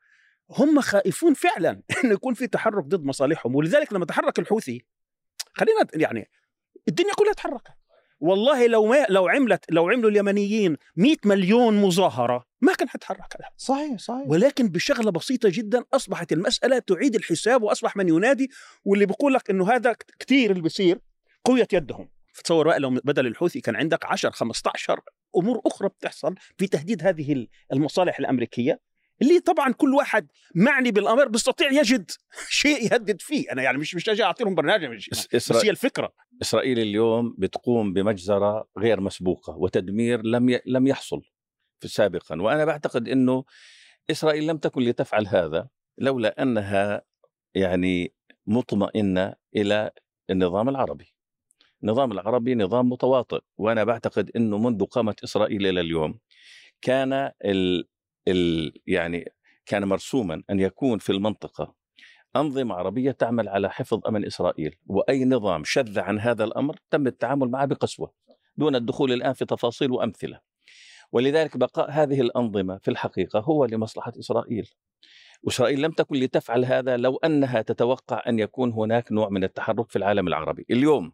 هم 0.59 0.81
خائفون 0.81 1.33
فعلا 1.33 1.81
انه 2.03 2.13
يكون 2.13 2.33
في 2.33 2.47
تحرك 2.47 2.83
ضد 2.85 3.03
مصالحهم 3.03 3.55
ولذلك 3.55 3.93
لما 3.93 4.05
تحرك 4.05 4.39
الحوثي 4.39 4.85
خلينا 5.53 5.87
يعني 5.93 6.29
الدنيا 6.87 7.13
كلها 7.13 7.33
تحركت. 7.33 7.67
والله 8.19 8.67
لو 8.67 8.85
ما 8.85 9.05
لو 9.09 9.27
عملت 9.27 9.65
لو 9.69 9.89
عملوا 9.89 10.09
اليمنيين 10.09 10.77
100 10.95 11.15
مليون 11.25 11.81
مظاهرة 11.81 12.45
ما 12.61 12.73
كان 12.73 12.89
حتحرك 12.89 13.19
صحيح 13.57 13.97
صحيح. 13.99 14.27
ولكن 14.27 14.67
بشغلة 14.69 15.11
بسيطة 15.11 15.49
جدا 15.49 15.83
أصبحت 15.93 16.31
المسألة 16.31 16.79
تعيد 16.79 17.15
الحساب 17.15 17.63
وأصبح 17.63 17.97
من 17.97 18.09
ينادي 18.09 18.49
واللي 18.85 19.05
بيقول 19.05 19.33
لك 19.33 19.49
إنه 19.49 19.71
هذا 19.71 19.95
كثير 20.19 20.51
اللي 20.51 20.61
بيصير 20.61 20.99
قوية 21.45 21.67
يدهم. 21.73 22.09
تصور 22.43 22.67
بقى 22.67 22.79
لو 22.79 22.89
بدل 22.89 23.27
الحوثي 23.27 23.61
كان 23.61 23.75
عندك 23.75 24.05
10 24.05 24.29
15 24.29 24.99
أمور 25.37 25.61
أخرى 25.65 25.89
بتحصل 25.89 26.35
في 26.57 26.67
تهديد 26.67 27.03
هذه 27.03 27.47
المصالح 27.73 28.19
الأمريكية. 28.19 28.79
اللي 29.21 29.39
طبعا 29.39 29.73
كل 29.73 29.93
واحد 29.93 30.27
معني 30.55 30.91
بالأمر 30.91 31.27
بيستطيع 31.27 31.71
يجد 31.71 32.11
شيء 32.49 32.83
يهدد 32.83 33.21
فيه. 33.21 33.51
أنا 33.51 33.61
يعني 33.63 33.77
مش 33.77 33.95
مش 33.95 34.09
أجي 34.09 34.23
اعطي 34.23 34.43
لهم 34.43 34.55
برنامج 34.55 35.09
بس 35.33 35.51
هي 35.51 35.69
الفكرة. 35.69 36.13
إسرائيل 36.41 36.79
اليوم 36.79 37.35
بتقوم 37.37 37.93
بمجزرة 37.93 38.67
غير 38.77 39.01
مسبوقة 39.01 39.57
وتدمير 39.57 40.21
لم 40.21 40.49
ي... 40.49 40.59
لم 40.65 40.87
يحصل 40.87 41.21
في 41.79 41.87
سابقا. 41.87 42.41
وأنا 42.41 42.65
بعتقد 42.65 43.07
إنه 43.07 43.43
إسرائيل 44.11 44.47
لم 44.47 44.57
تكن 44.57 44.81
لتفعل 44.81 45.27
هذا 45.27 45.69
لولا 45.97 46.41
أنها 46.41 47.01
يعني 47.55 48.13
مطمئنة 48.47 49.33
إلى 49.55 49.91
النظام 50.29 50.69
العربي. 50.69 51.15
النظام 51.83 52.11
العربي 52.11 52.55
نظام 52.55 52.89
متواطئ. 52.89 53.39
وأنا 53.57 53.83
بعتقد 53.83 54.31
إنه 54.35 54.57
منذ 54.57 54.85
قامت 54.85 55.23
إسرائيل 55.23 55.67
إلى 55.67 55.79
اليوم 55.79 56.19
كان 56.81 57.31
ال 57.45 57.87
ال 58.27 58.73
يعني 58.87 59.31
كان 59.65 59.83
مرسوما 59.83 60.43
أن 60.49 60.59
يكون 60.59 60.99
في 60.99 61.11
المنطقة 61.11 61.75
أنظمة 62.35 62.75
عربية 62.75 63.11
تعمل 63.11 63.49
على 63.49 63.69
حفظ 63.69 64.07
أمن 64.07 64.25
إسرائيل 64.25 64.75
وأي 64.87 65.25
نظام 65.25 65.63
شذ 65.63 65.99
عن 65.99 66.19
هذا 66.19 66.43
الأمر 66.43 66.75
تم 66.89 67.07
التعامل 67.07 67.47
معه 67.47 67.65
بقسوة 67.65 68.13
دون 68.57 68.75
الدخول 68.75 69.13
الآن 69.13 69.33
في 69.33 69.45
تفاصيل 69.45 69.91
وأمثلة. 69.91 70.39
ولذلك 71.11 71.57
بقاء 71.57 71.91
هذه 71.91 72.21
الأنظمة 72.21 72.77
في 72.77 72.91
الحقيقة 72.91 73.39
هو 73.39 73.65
لمصلحة 73.65 74.13
إسرائيل. 74.19 74.69
وإسرائيل 75.43 75.81
لم 75.81 75.91
تكن 75.91 76.15
لتفعل 76.15 76.65
هذا 76.65 76.97
لو 76.97 77.15
أنها 77.17 77.61
تتوقع 77.61 78.23
أن 78.27 78.39
يكون 78.39 78.71
هناك 78.71 79.11
نوع 79.11 79.29
من 79.29 79.43
التحرك 79.43 79.89
في 79.89 79.95
العالم 79.95 80.27
العربي. 80.27 80.65
اليوم 80.69 81.13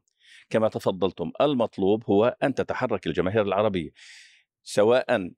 كما 0.49 0.67
تفضلتم 0.67 1.31
المطلوب 1.41 2.03
هو 2.09 2.37
أن 2.43 2.53
تتحرك 2.53 3.07
الجماهير 3.07 3.41
العربية 3.41 3.89
سواء 4.63 5.31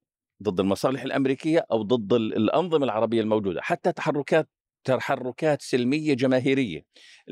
ضد 0.44 0.60
المصالح 0.60 1.04
الأمريكية 1.04 1.66
أو 1.72 1.82
ضد 1.82 2.14
الأنظمة 2.14 2.86
العربية 2.86 3.22
الموجودة 3.22 3.62
حتى 3.62 3.92
تحركات 3.92 4.50
تحركات 4.84 5.62
سلمية 5.62 6.14
جماهيرية. 6.14 6.86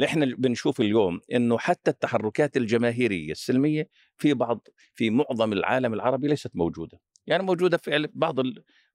إحنا 0.03 0.25
بنشوف 0.25 0.81
اليوم 0.81 1.19
إنه 1.33 1.57
حتى 1.57 1.91
التحركات 1.91 2.57
الجماهيرية 2.57 3.31
السلمية 3.31 3.89
في 4.17 4.33
بعض 4.33 4.67
في 4.93 5.09
معظم 5.09 5.53
العالم 5.53 5.93
العربي 5.93 6.27
ليست 6.27 6.51
موجودة. 6.55 6.99
يعني 7.27 7.43
موجودة 7.43 7.77
في 7.77 8.09
بعض 8.13 8.35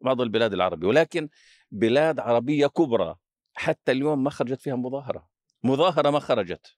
بعض 0.01 0.21
البلاد 0.21 0.53
العربية. 0.53 0.89
ولكن 0.89 1.29
بلاد 1.71 2.21
عربية 2.21 2.67
كبرى 2.67 3.17
حتى 3.55 3.93
اليوم 3.93 4.25
ما 4.25 4.31
خرجت 4.31 4.61
فيها 4.61 4.77
مظاهرة. 4.77 5.29
مظاهرة 5.65 6.11
ما 6.11 6.19
خرجت. 6.19 6.77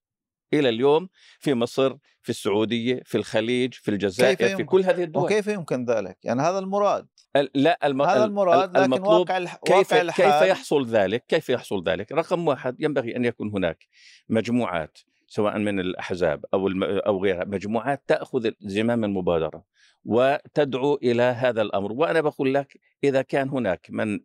إلى 0.53 0.69
اليوم 0.69 1.09
في 1.41 1.55
مصر 1.55 1.97
في 2.23 2.31
السعودية 2.31 3.03
في 3.05 3.19
الخليج 3.19 3.75
في 3.75 3.91
الجزائر 3.91 4.57
في 4.57 4.65
كل 4.65 4.85
هذه 4.85 5.03
الدول. 5.03 5.25
وكيف 5.25 5.47
يمكن 5.47 5.85
ذلك؟ 5.85 6.19
يعني 6.23 6.43
هذا 6.43 6.59
المراد. 6.59 7.07
لا 7.55 7.87
الم... 7.87 8.03
هذا 8.03 8.25
المراد 8.25 8.71
لكن 8.71 8.85
المطلوب 8.85 9.29
واقع 9.29 9.37
الح... 9.37 9.57
كيف 9.57 9.93
واقع 9.93 10.01
الحال. 10.03 10.41
كيف 10.41 10.49
يحصل 10.51 10.87
ذلك؟ 10.87 11.25
كيف 11.29 11.49
يحصل 11.49 11.83
ذلك؟ 11.89 12.13
رقم 12.13 12.49
واحد 12.49 12.77
ينبغي 12.81 13.17
أن 13.17 13.25
يكون 13.25 13.51
هناك 13.51 13.87
مجموعات 14.29 14.99
سواء 15.27 15.59
من 15.59 15.81
الأحزاب 15.81 16.45
أو 16.55 16.69
الم... 16.69 16.85
أو 16.85 17.23
غيرها 17.23 17.45
مجموعات 17.45 18.03
تأخذ 18.07 18.51
زمام 18.61 19.05
المبادرة 19.05 19.65
وتدعو 20.05 20.95
إلى 21.03 21.23
هذا 21.23 21.63
الأمر. 21.63 21.93
وأنا 21.93 22.21
بقول 22.21 22.55
لك 22.55 22.81
إذا 23.05 23.23
كان 23.23 23.49
هناك 23.49 23.87
من 23.91 24.21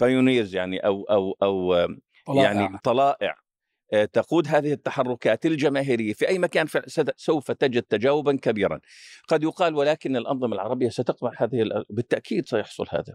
بايونيرز 0.00 0.54
يعني 0.54 0.78
أو 0.78 1.02
أو 1.02 1.36
أو 1.42 1.86
طلائع. 2.26 2.52
يعني 2.52 2.78
طلائع 2.84 3.36
تقود 4.12 4.48
هذه 4.48 4.72
التحركات 4.72 5.46
الجماهيرية 5.46 6.12
في 6.12 6.28
أي 6.28 6.38
مكان 6.38 6.66
سوف 7.16 7.50
تجد 7.50 7.82
تجاوبا 7.82 8.36
كبيرا. 8.42 8.80
قد 9.28 9.42
يقال 9.42 9.74
ولكن 9.74 10.16
الأنظمة 10.16 10.54
العربية 10.54 10.88
ستقمع 10.88 11.32
هذه 11.38 11.84
بالتأكيد 11.90 12.48
سيحصل 12.48 12.86
هذا. 12.90 13.14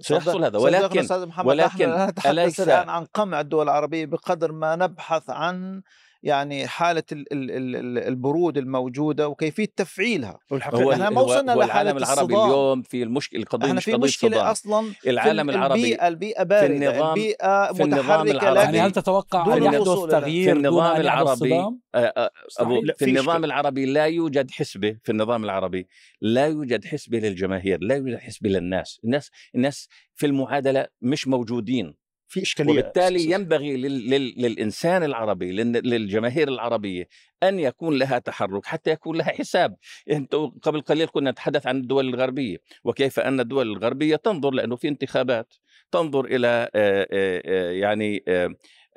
سيحصل 0.00 0.44
هذا. 0.44 0.58
ولكن 0.58 1.06
ولكن 1.44 2.08
أليس- 2.20 2.60
الآن 2.60 2.88
عن 2.88 3.04
قمع 3.04 3.40
الدول 3.40 3.64
العربية 3.64 4.06
بقدر 4.06 4.52
ما 4.52 4.76
نبحث 4.76 5.30
عن 5.30 5.82
يعني 6.22 6.66
حالة 6.66 7.02
ال- 7.12 7.32
ال- 7.32 7.50
ال- 7.50 7.76
ال- 7.76 7.98
البرود 7.98 8.58
الموجودة 8.58 9.28
وكيفية 9.28 9.66
تفعيلها 9.76 10.38
هو 10.52 10.92
إحنا 10.92 11.10
ما 11.10 11.20
وصلنا 11.20 11.54
هو 11.54 11.60
لحالة 11.62 11.90
العالم 11.90 11.98
العربي 11.98 12.34
الصدام. 12.34 12.50
اليوم 12.50 12.82
في 12.82 13.02
المشكلة 13.02 13.40
القضية 13.40 13.66
إحنا 13.66 13.76
مش 13.76 13.84
في 13.84 13.92
قضية 13.92 14.04
مشكلة 14.04 14.30
صدام 14.30 14.46
أصلا 14.46 14.92
في 15.00 15.10
العالم 15.10 15.50
ال- 15.50 15.54
العربي 15.54 15.74
البيئة 15.80 16.08
البيئة 16.08 16.42
بارده 16.42 16.66
النظام- 16.76 17.08
البيئة 17.08 17.72
في 17.72 17.82
النظام 17.82 18.26
العربي. 18.28 18.60
يعني 18.60 18.80
هل 18.80 18.92
تتوقع 18.92 19.56
أن 19.56 19.62
يحدث 19.62 19.88
تغيير 20.10 20.52
في 20.52 20.58
النظام 20.58 21.00
العربي؟ 21.00 21.54
آه، 21.54 21.78
آه، 21.94 22.30
أبو 22.58 22.82
لا، 22.82 22.92
في 22.98 23.04
في 23.04 23.10
النظام. 23.10 23.44
العربي 23.44 23.86
لا 23.86 24.04
يوجد 24.06 24.50
حسبة 24.50 24.96
في 25.04 25.12
النظام 25.12 25.44
العربي 25.44 25.88
لا 26.20 26.46
يوجد 26.46 26.84
حسبة 26.84 27.18
للجماهير 27.18 27.78
لا 27.82 27.94
يوجد 27.96 28.16
حسبة 28.18 28.48
للناس 28.50 29.00
الناس 29.04 29.30
الناس 29.54 29.88
في 30.14 30.26
المعادلة 30.26 30.86
مش 31.02 31.28
موجودين 31.28 32.01
في 32.32 32.42
إشكالية 32.42 32.72
وبالتالي 32.72 33.30
ينبغي 33.30 33.76
لل... 33.76 34.10
لل... 34.10 34.34
للإنسان 34.36 35.04
العربي 35.04 35.52
لل... 35.52 35.72
للجماهير 35.72 36.48
العربية 36.48 37.08
أن 37.42 37.58
يكون 37.58 37.98
لها 37.98 38.18
تحرك 38.18 38.66
حتى 38.66 38.90
يكون 38.90 39.16
لها 39.16 39.26
حساب. 39.26 39.76
أنتوا 40.10 40.50
قبل 40.62 40.80
قليل 40.80 41.08
كنا 41.08 41.30
نتحدث 41.30 41.66
عن 41.66 41.76
الدول 41.76 42.08
الغربية 42.08 42.56
وكيف 42.84 43.20
أن 43.20 43.40
الدول 43.40 43.72
الغربية 43.72 44.16
تنظر 44.16 44.50
لأنه 44.50 44.76
في 44.76 44.88
انتخابات 44.88 45.54
تنظر 45.90 46.28
آه، 46.44 47.70
يعني 47.70 48.24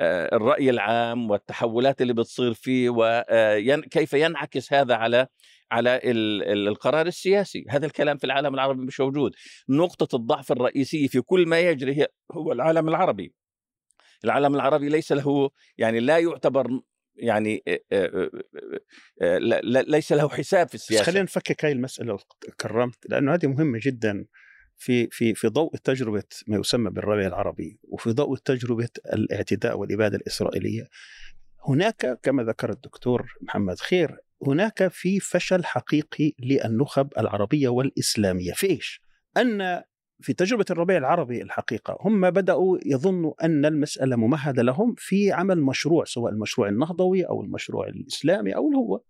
الرأي 0.01 0.69
العام 0.69 1.31
والتحولات 1.31 2.01
اللي 2.01 2.13
بتصير 2.13 2.53
فيه 2.53 2.89
وكيف 2.89 4.13
ينعكس 4.13 4.73
هذا 4.73 4.95
على 4.95 5.27
على 5.71 5.95
ال- 6.03 6.43
ال- 6.43 6.67
القرار 6.67 7.07
السياسي. 7.07 7.65
هذا 7.69 7.85
الكلام 7.85 8.17
في 8.17 8.23
العالم 8.23 8.53
العربي 8.53 8.85
مش 8.85 8.99
موجود. 8.99 9.31
نقطة 9.69 10.15
الضعف 10.15 10.51
الرئيسية 10.51 11.07
في 11.07 11.21
كل 11.21 11.47
ما 11.47 11.59
يجري 11.59 12.01
هي 12.01 12.07
هو 12.31 12.51
العالم 12.51 12.89
العربي. 12.89 13.33
العالم 14.23 14.55
العربي 14.55 14.89
ليس 14.89 15.11
له 15.11 15.49
يعني 15.77 15.99
لا 15.99 16.17
يعتبر 16.19 16.67
يعني 17.15 17.63
ليس 19.87 20.11
له 20.13 20.29
حساب 20.29 20.67
في 20.67 20.77
بس 20.77 21.01
خلينا 21.01 21.23
نفكك 21.23 21.65
هاي 21.65 21.71
المسألة 21.71 22.17
كرمت 22.59 23.09
لأنه 23.09 23.33
هذه 23.33 23.47
مهمة 23.47 23.79
جدا. 23.81 24.25
في 24.77 25.07
في 25.11 25.33
في 25.35 25.47
ضوء 25.47 25.75
تجربة 25.75 26.23
ما 26.47 26.57
يسمى 26.57 26.89
بالربيع 26.89 27.27
العربي 27.27 27.79
وفي 27.83 28.09
ضوء 28.11 28.37
تجربة 28.37 28.89
الاعتداء 29.13 29.77
والإبادة 29.77 30.17
الإسرائيلية. 30.17 30.87
هناك 31.67 32.19
كما 32.23 32.43
ذكر 32.43 32.69
الدكتور 32.69 33.33
محمد 33.41 33.79
خير 33.79 34.17
هناك 34.47 34.87
في 34.87 35.19
فشل 35.19 35.65
حقيقي 35.65 36.33
للنخب 36.39 37.09
العربية 37.17 37.69
والإسلامية. 37.69 38.53
في 38.53 38.69
إيش؟ 38.69 39.01
أن 39.37 39.83
في 40.21 40.33
تجربة 40.33 40.65
الربيع 40.71 40.97
العربي 40.97 41.41
الحقيقة 41.41 41.97
هم 42.01 42.29
بدأوا 42.29 42.77
يظنوا 42.85 43.45
أن 43.45 43.65
المسألة 43.65 44.15
ممهدة 44.15 44.63
لهم 44.63 44.95
في 44.97 45.31
عمل 45.31 45.61
مشروع 45.61 46.05
سواء 46.05 46.33
المشروع 46.33 46.69
النهضوي 46.69 47.23
أو 47.23 47.41
المشروع 47.43 47.87
الإسلامي 47.87 48.55
أو 48.55 48.67
اللي 48.67 48.77
هو. 48.77 49.01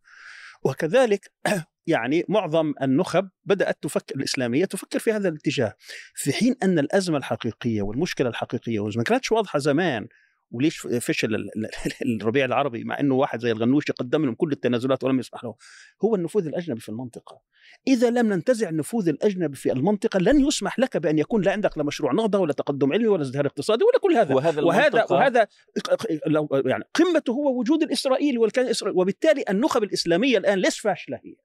وكذلك 0.63 1.32
يعني 1.88 2.24
معظم 2.29 2.74
النخب 2.82 3.29
بدأت 3.46 3.77
تفكر 3.82 4.15
الإسلامية 4.15 4.65
تفكر 4.65 5.00
في 5.00 5.12
هذا 5.12 5.29
الاتجاه. 5.29 5.74
في 6.13 6.34
حين 6.34 6.55
أن 6.63 6.79
الأزمة 6.79 7.17
الحقيقية 7.17 7.82
والمشكلة 7.82 8.29
الحقيقية 8.29 8.79
وما 8.79 9.03
كانتش 9.03 9.32
واضحة 9.32 9.60
زمان 9.60 10.08
وليش 10.55 10.77
فشل 10.77 11.35
ال- 11.35 11.50
ال- 11.57 12.21
الربيع 12.21 12.45
العربي 12.45 12.83
مع 12.83 13.00
إنه 13.00 13.15
واحد 13.15 13.39
زي 13.39 13.51
الغنوشي 13.51 13.93
قدم 13.93 14.25
لهم 14.25 14.35
كل 14.35 14.51
التنازلات 14.51 15.03
ولم 15.03 15.19
يسمح 15.19 15.43
له. 15.43 15.55
هو 16.03 16.15
النفوذ 16.15 16.47
الأجنبي 16.47 16.79
في 16.79 16.89
المنطقة. 16.89 17.41
إذا 17.88 18.09
لم 18.09 18.33
ننتزع 18.33 18.69
النفوذ 18.69 19.09
الأجنبي 19.09 19.55
في 19.55 19.71
المنطقة 19.71 20.19
لن 20.19 20.45
يسمح 20.45 20.79
لك 20.79 20.97
بأن 20.97 21.19
يكون 21.19 21.41
لا 21.41 21.51
عندك 21.51 21.77
لا 21.77 21.83
مشروع 21.83 22.13
نهضة 22.13 22.39
ولا 22.39 22.53
تقدم 22.53 22.93
علمي 22.93 23.07
ولا 23.07 23.21
ازدهار 23.21 23.45
اقتصادي 23.45 23.83
ولا 23.83 24.00
كل 24.00 24.13
هذا. 24.17 24.35
وهذا 24.35 24.62
وهذا 24.63 25.05
وهذا 25.12 25.47
يعني 26.65 26.83
قمته 26.93 27.31
هو 27.31 27.59
وجود 27.59 27.83
الاسرائيلي 27.83 28.38
والكيان 28.38 28.65
الاسرائيلي 28.65 29.01
وبالتالي 29.01 29.43
النخب 29.50 29.83
الإسلامية 29.83 30.38
الآن 30.38 30.59
ليش 30.59 30.79
فاشلة 30.79 31.19
هي؟ 31.24 31.35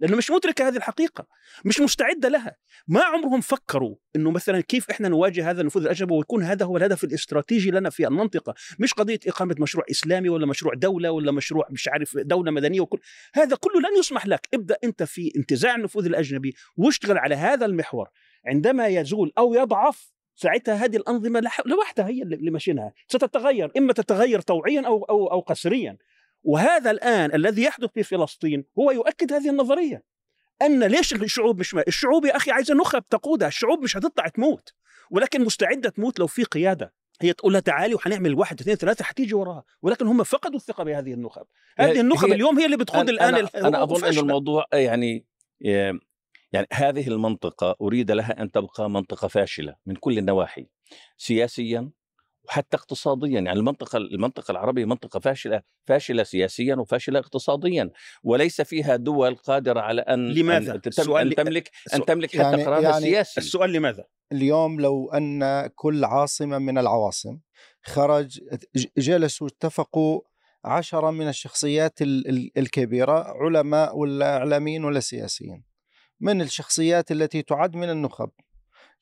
لأنه 0.00 0.16
مش 0.16 0.30
مدركه 0.30 0.68
هذه 0.68 0.76
الحقيقة، 0.76 1.26
مش 1.64 1.80
مستعدة 1.80 2.28
لها، 2.28 2.56
ما 2.88 3.02
عمرهم 3.02 3.40
فكروا 3.40 3.94
إنه 4.16 4.30
مثلا 4.30 4.60
كيف 4.60 4.90
إحنا 4.90 5.08
نواجه 5.08 5.50
هذا 5.50 5.60
النفوذ 5.60 5.82
الأجنبي 5.82 6.14
ويكون 6.14 6.42
هذا 6.42 6.66
هو 6.66 6.76
الهدف 6.76 7.04
الاستراتيجي 7.04 7.70
لنا 7.70 7.90
في 7.90 8.06
المنطقة، 8.06 8.54
مش 8.78 8.94
قضية 8.94 9.20
إقامة 9.26 9.56
مشروع 9.58 9.84
إسلامي 9.90 10.28
ولا 10.28 10.46
مشروع 10.46 10.74
دولة 10.74 11.10
ولا 11.10 11.32
مشروع 11.32 11.66
مش 11.70 11.88
عارف 11.88 12.16
دولة 12.16 12.50
مدنية 12.50 12.80
وكل 12.80 12.98
هذا 13.34 13.56
كله 13.56 13.80
لن 13.80 13.98
يسمح 13.98 14.26
لك، 14.26 14.48
ابدأ 14.54 14.76
أنت 14.84 15.02
في 15.02 15.32
انتزاع 15.36 15.74
النفوذ 15.74 16.06
الأجنبي 16.06 16.54
واشتغل 16.76 17.18
على 17.18 17.34
هذا 17.34 17.66
المحور، 17.66 18.08
عندما 18.46 18.86
يزول 18.86 19.32
أو 19.38 19.54
يضعف 19.54 20.14
ساعتها 20.36 20.74
هذه 20.74 20.96
الأنظمة 20.96 21.42
لوحدها 21.66 22.08
هي 22.08 22.22
اللي 22.22 22.50
ماشيينها. 22.50 22.92
ستتغير 23.08 23.72
إما 23.76 23.92
تتغير 23.92 24.40
طوعيا 24.40 24.86
أو 24.86 25.04
أو 25.04 25.26
أو 25.32 25.40
قسريا. 25.40 25.96
وهذا 26.44 26.90
الآن 26.90 27.34
الذي 27.34 27.62
يحدث 27.62 27.90
في 27.94 28.02
فلسطين 28.02 28.64
هو 28.78 28.90
يؤكد 28.90 29.32
هذه 29.32 29.50
النظرية. 29.50 30.02
أن 30.62 30.84
ليش 30.84 31.14
الشعوب 31.14 31.58
مش 31.58 31.74
ما 31.74 31.84
الشعوب 31.88 32.24
يا 32.24 32.36
أخي 32.36 32.50
عايزة 32.50 32.74
نخب 32.74 33.04
تقودها 33.10 33.48
الشعوب 33.48 33.82
مش 33.82 33.96
هتطلع 33.96 34.28
تموت. 34.28 34.74
ولكن 35.10 35.44
مستعدة 35.44 35.88
تموت 35.90 36.18
لو 36.20 36.26
في 36.26 36.44
قيادة. 36.44 36.94
هي 37.20 37.32
تقول 37.32 37.52
لها 37.52 37.60
تعالي 37.60 37.94
وهنعمل 37.94 38.34
واحد 38.34 38.60
اثنين 38.60 38.76
ثلاثة 38.76 39.04
حتيجي 39.04 39.34
وراها. 39.34 39.64
ولكن 39.82 40.06
هم 40.06 40.22
فقدوا 40.24 40.56
الثقة 40.56 40.84
بهذه 40.84 41.12
النخب. 41.12 41.46
هذه 41.78 42.00
النخب 42.00 42.28
هي- 42.28 42.34
اليوم 42.34 42.58
هي 42.58 42.64
اللي 42.64 42.76
بتقود 42.76 43.00
أنا, 43.00 43.10
الآن 43.10 43.28
أنا, 43.28 43.38
ال- 43.40 43.56
أنا 43.56 43.82
أظن 43.82 43.94
أن 43.96 44.02
وفاشلة. 44.02 44.22
الموضوع 44.22 44.64
يعني 44.72 45.26
يعني 45.60 46.66
هذه 46.72 47.08
المنطقة 47.08 47.76
أريد 47.80 48.10
لها 48.10 48.42
أن 48.42 48.50
تبقى 48.50 48.90
منطقة 48.90 49.28
فاشلة 49.28 49.76
من 49.86 49.96
كل 49.96 50.18
النواحي. 50.18 50.66
سياسيا 51.16 51.90
وحتى 52.44 52.76
اقتصاديا 52.76 53.28
يعني 53.40 53.52
المنطقة 53.52 53.96
المنطقة 53.96 54.52
العربية 54.52 54.84
منطقة 54.84 55.20
فاشلة 55.20 55.62
فاشلة 55.86 56.22
سياسيا 56.22 56.74
وفاشلة 56.76 57.18
اقتصاديا 57.18 57.90
وليس 58.22 58.60
فيها 58.60 58.96
دول 58.96 59.34
قادرة 59.34 59.80
على 59.80 60.00
أن 60.02 60.28
لماذا؟ 60.32 60.74
أن, 60.74 60.80
تتم 60.80 61.02
السؤال- 61.02 61.28
أن 61.28 61.34
تملك 61.34 61.70
أن 61.94 62.04
تملك 62.04 62.30
حتى 62.30 62.38
يعني- 62.38 62.64
قرارها 62.64 62.80
يعني 62.82 62.96
السياسي 62.96 63.40
السؤال 63.40 63.72
لماذا؟ 63.72 64.04
اليوم 64.32 64.80
لو 64.80 65.10
أن 65.10 65.66
كل 65.74 66.04
عاصمة 66.04 66.58
من 66.58 66.78
العواصم 66.78 67.38
خرج 67.82 68.40
ج- 68.76 68.86
جلسوا 68.98 69.46
اتفقوا 69.48 70.20
عشرة 70.64 71.10
من 71.10 71.28
الشخصيات 71.28 72.02
ال- 72.02 72.28
ال- 72.28 72.50
الكبيرة 72.58 73.24
علماء 73.42 73.96
ولا 73.98 74.36
إعلاميين 74.36 74.84
ولا 74.84 75.00
سياسيين 75.00 75.64
من 76.20 76.40
الشخصيات 76.40 77.10
التي 77.12 77.42
تعد 77.42 77.76
من 77.76 77.90
النخب 77.90 78.30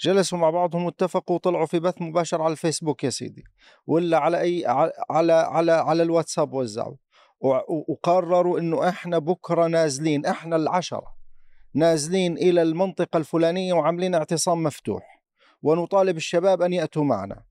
جلسوا 0.01 0.39
مع 0.39 0.51
بعضهم 0.51 0.85
واتفقوا 0.85 1.37
وطلعوا 1.37 1.67
في 1.67 1.81
بث 1.81 2.03
مباشر 2.03 2.43
على 2.43 2.53
الفيسبوك 2.53 3.05
يا 3.05 3.11
سيدي 3.11 3.45
ولا 3.87 4.19
على 4.19 4.41
أي 4.41 4.65
على 5.11 5.33
على 5.33 5.73
على 5.73 6.03
الواتساب 6.03 6.53
وزعوا 6.53 6.97
وقرروا 7.89 8.59
إنه 8.59 8.89
إحنا 8.89 9.19
بكرة 9.19 9.67
نازلين 9.67 10.27
إحنا 10.27 10.57
العشرة 10.57 11.15
نازلين 11.75 12.37
إلى 12.37 12.63
المنطقة 12.63 13.17
الفلانية 13.17 13.73
وعاملين 13.73 14.15
اعتصام 14.15 14.63
مفتوح 14.63 15.23
ونطالب 15.63 16.17
الشباب 16.17 16.63
أن 16.63 16.73
يأتوا 16.73 17.05
معنا. 17.05 17.43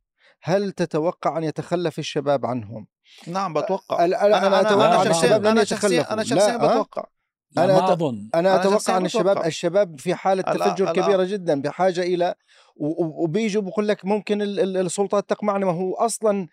هل 0.43 0.71
تتوقع 0.71 1.37
أن 1.37 1.43
يتخلف 1.43 1.99
الشباب 1.99 2.45
عنهم؟ 2.45 2.87
نعم 3.27 3.53
بتوقع. 3.53 4.05
أنا 4.05 4.25
أنا, 4.25 4.37
أنا 4.37 4.59
أنا 4.59 5.01
أن 5.01 5.13
شخصياً- 5.13 5.23
أنا 5.33 5.63
شخصيا 5.63 5.89
يتخلفوا 5.99 6.13
أنا 6.13 6.23
شخصيا؟ 6.23 6.57
بتوقع. 6.57 7.05
لا 7.55 7.63
أنا 7.63 7.73
ما 7.73 7.91
أظن. 7.93 8.29
أنا 8.35 8.39
أنا 8.39 8.61
أتوقع 8.61 8.97
أن 8.97 9.05
الشباب 9.05 9.31
بتوقع. 9.31 9.47
الشباب 9.47 9.99
في 9.99 10.15
حالة 10.15 10.41
تفجر 10.41 10.93
كبيرة 10.93 11.23
جدا 11.23 11.61
بحاجه 11.61 12.01
إلى 12.01 12.35
وبيجوا 12.75 13.61
بقول 13.61 13.87
لك 13.87 14.05
ممكن 14.05 14.41
ال- 14.41 14.59
ال- 14.59 14.77
السلطات 14.77 15.29
تقمعنا 15.29 15.65
ما 15.65 15.71
هو 15.71 15.93
أصلا 15.93 16.47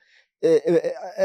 آه، 0.45 0.47
آه، 0.69 0.71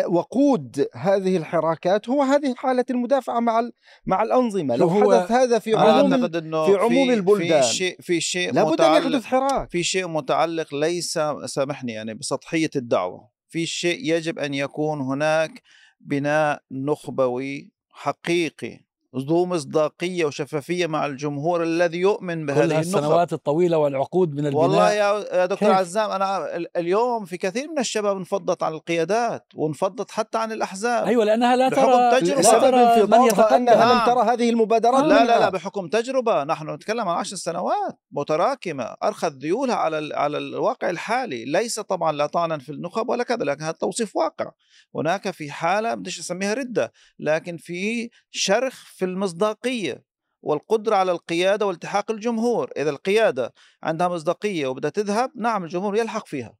آه، 0.04 0.08
وقود 0.08 0.88
هذه 0.94 1.38
الحراكات 1.38 2.10
هو 2.10 2.22
هذه 2.24 2.54
حالة 2.58 2.86
المدافعة 2.90 3.40
مع 3.40 3.60
ال- 3.60 3.72
مع 4.06 4.24
الأنظمة. 4.24 4.76
لو 4.76 4.90
حدث 4.90 5.32
هذا 5.32 5.60
في 5.60 5.74
أنا 5.74 5.82
عموم 5.84 6.30
في 6.66 6.76
عموم 6.80 7.10
البلدان. 7.12 7.62
في 7.62 7.68
شيء 7.68 7.98
في 8.02 8.22
شيء 8.22 8.54
لابد 8.54 8.68
أن 8.68 8.74
متعلق 8.74 9.08
يحدث 9.16 9.26
حراك. 9.26 9.70
في 9.72 9.84
شيء 9.84 10.08
متعلق 10.08 10.74
ليس 10.76 11.20
سامحني 11.46 11.92
يعني 11.92 12.14
بسطحية 12.14 12.70
الدعوة. 12.76 13.30
في 13.48 13.66
شيء 13.66 14.00
يجب 14.14 14.40
أن 14.40 14.54
يكون 14.54 15.02
هناك 15.02 15.62
بناء 16.00 16.62
نخبوي 16.72 17.72
حقيقي. 17.92 18.83
ذو 19.18 19.46
مصداقية 19.46 20.26
وشفافية 20.26 20.88
مع 20.88 21.06
الجمهور 21.06 21.64
الذي 21.64 21.98
يؤمن 21.98 22.40
كل 22.40 22.46
بهذه 22.46 22.64
النخب 22.64 22.78
هالسنوات 22.78 23.34
الطويلة 23.34 23.78
والعقود 23.78 24.34
من 24.34 24.40
البناء 24.46 24.56
والله 24.62 24.92
يا 24.92 25.26
يا 25.40 25.46
دكتور 25.46 25.70
كيف؟ 25.70 25.78
عزام 25.78 26.12
أنا 26.12 26.56
ال- 26.56 26.78
اليوم 26.78 27.26
في 27.26 27.38
كثير 27.38 27.68
من 27.72 27.80
الشباب 27.80 28.18
انفضت 28.18 28.64
عن 28.64 28.74
القيادات 28.74 29.46
وانفضت 29.56 30.12
حتى 30.12 30.38
عن 30.38 30.52
الأحزاب 30.52 31.06
أيوه 31.08 31.26
لأنها 31.26 31.56
لا 31.56 31.70
بحكم 31.70 31.82
ترى 31.86 32.22
تجربة. 32.22 32.42
لا 32.42 32.60
ترى 32.60 33.08
من 33.20 33.26
يتقدم 33.28 33.66
لم. 33.66 34.06
ترى 34.06 34.34
هذه 34.34 34.50
المبادرات 34.50 35.04
لا 35.04 35.08
لا 35.08 35.24
منها. 35.24 35.40
لا 35.40 35.50
بحكم 35.50 35.88
تجربة 35.88 36.44
نحن 36.44 36.70
نتكلم 36.70 37.10
عن 37.10 37.18
عشر 37.18 37.36
سنوات 37.36 38.00
متراكمة 38.12 38.84
أرخت 39.04 39.34
ذيولها 39.34 39.76
على 39.76 39.98
ال- 40.00 40.14
على 40.14 40.38
الواقع 40.38 40.90
الحالي 40.90 41.46
ليس 41.46 41.80
طبعا 41.80 42.12
لا 42.12 42.26
طعنا 42.26 42.58
في 42.58 42.72
النخب 42.72 43.10
ولا 43.10 43.24
كذا 43.24 43.44
لكن 43.46 43.64
هذا 43.64 43.72
توصيف 43.72 44.16
واقع 44.16 44.52
هناك 44.96 45.32
في 45.32 45.52
حالة 45.52 45.94
بديش 45.94 46.20
أسميها 46.20 46.54
ردة 46.54 46.92
لكن 47.20 47.58
في 47.58 48.10
شرخ 48.32 48.86
في 48.96 49.03
المصداقية 49.04 50.04
والقدرة 50.42 50.96
على 50.96 51.12
القيادة 51.12 51.66
والتحاق 51.66 52.12
الجمهور. 52.12 52.72
إذا 52.78 52.90
القيادة 52.90 53.54
عندها 53.84 54.08
مصداقية 54.08 54.68
وبدها 54.68 54.90
تذهب 54.90 55.32
نعم 55.36 55.64
الجمهور 55.64 55.96
يلحق 55.98 56.28
فيها. 56.28 56.56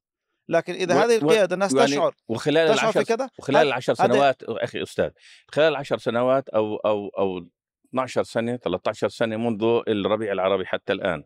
لكن 0.50 0.74
إذا 0.74 0.96
و- 0.96 1.00
هذه 1.00 1.16
القيادة 1.16 1.54
الناس 1.54 1.74
يعني 1.74 1.88
تشعر 1.88 2.16
وخلال 2.28 2.74
تشعر 2.76 2.92
في 2.92 2.98
العشر 2.98 3.16
كذا 3.16 3.30
وخلال 3.40 3.68
العشر 3.68 3.94
سنوات 3.94 4.44
أخي 4.44 4.84
أستاذ 4.84 5.10
خلال 5.52 5.68
العشر 5.68 5.98
سنوات 5.98 6.50
أو 6.50 6.76
أو 6.76 7.08
أو 7.08 7.48
12 7.90 8.24
سنة 8.24 8.58
13 8.58 9.08
سنة 9.10 9.38
منذ 9.38 9.64
الربيع 9.88 10.32
العربي 10.32 10.66
حتى 10.66 10.94
الآن. 10.94 11.24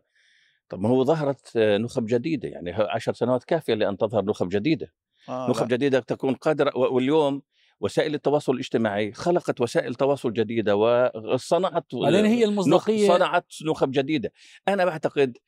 طب 0.68 0.80
ما 0.80 0.88
هو 0.88 1.04
ظهرت 1.04 1.56
نخب 1.56 2.06
جديدة 2.06 2.48
يعني 2.48 2.72
ه- 2.72 2.88
عشر 2.90 3.12
سنوات 3.12 3.44
كافية 3.44 3.74
لأن 3.74 3.96
تظهر 3.96 4.24
نخب 4.24 4.48
جديدة. 4.48 4.92
آه 5.28 5.50
نخب 5.50 5.70
لا. 5.70 5.76
جديدة 5.76 6.00
تكون 6.00 6.34
قادرة 6.34 6.76
واليوم 6.78 7.42
وسائل 7.80 8.14
التواصل 8.14 8.52
الاجتماعي 8.52 9.12
خلقت 9.12 9.60
وسائل 9.60 9.94
تواصل 9.94 10.32
جديدة 10.32 10.76
وصنعت 10.76 11.94
بعدين 11.94 12.24
هي 12.24 12.44
المصداقية 12.44 13.08
صنعت 13.08 13.46
نخب 13.66 13.90
جديدة. 13.90 14.32
أنا 14.68 14.84
بعتقد 14.84 15.38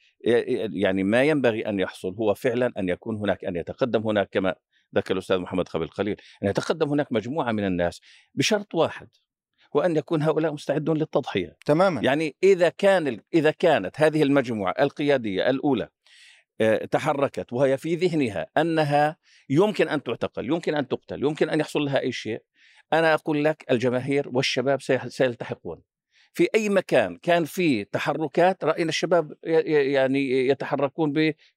يعني 0.73 1.03
ما 1.03 1.25
ينبغي 1.25 1.69
أن 1.69 1.81
يحصل 1.81 2.15
هو 2.15 2.35
فعلا 2.35 2.73
أن 2.79 2.89
يكون 2.89 3.17
هناك 3.17 3.45
أن 3.45 3.57
يتقدم 3.57 4.03
هناك 4.03 4.29
كما 4.33 4.55
ذكر 4.97 5.15
الأستاذ 5.15 5.39
محمد 5.39 5.69
قبل 5.69 5.89
قليل 5.89 6.17
أن 6.43 6.49
يتقدم 6.49 6.89
هناك 6.89 7.13
مجموعة 7.13 7.53
من 7.53 7.65
الناس 7.67 8.01
بشرط 8.35 8.75
واحد 8.75 9.09
وان 9.75 9.97
يكون 9.97 10.23
هؤلاء 10.23 10.53
مستعدون 10.53 10.99
للتضحية. 10.99 11.57
تماما. 11.67 12.01
يعني 12.01 12.37
إذا 12.43 12.69
كان 12.69 13.21
إذا 13.35 13.51
كانت 13.51 14.01
هذه 14.01 14.23
المجموعة 14.23 14.75
القيادية 14.81 15.51
الأولى 15.51 15.89
تحركت 16.91 17.53
وهي 17.53 17.77
في 17.79 17.95
ذهنها 17.95 18.47
أنها 18.57 19.17
يمكن 19.51 19.89
أن 19.89 20.03
تعتقل، 20.03 20.47
يمكن 20.47 20.75
أن 20.75 20.89
تقتل، 20.89 21.25
يمكن 21.25 21.51
أن 21.51 21.61
يحصل 21.61 21.81
لها 21.81 22.01
أي 22.01 22.13
شيء، 22.13 22.43
أنا 22.93 23.15
أقول 23.15 23.45
لك 23.45 23.65
الجماهير 23.71 24.29
والشباب 24.29 24.81
سيلتحقون. 25.09 25.83
في 26.33 26.49
أي 26.55 26.69
مكان 26.69 27.17
كان 27.17 27.45
في 27.45 27.85
تحركات 27.85 28.65
رأينا 28.65 28.89
الشباب 28.89 29.33
يعني 29.43 30.49
يتحركون 30.49 31.13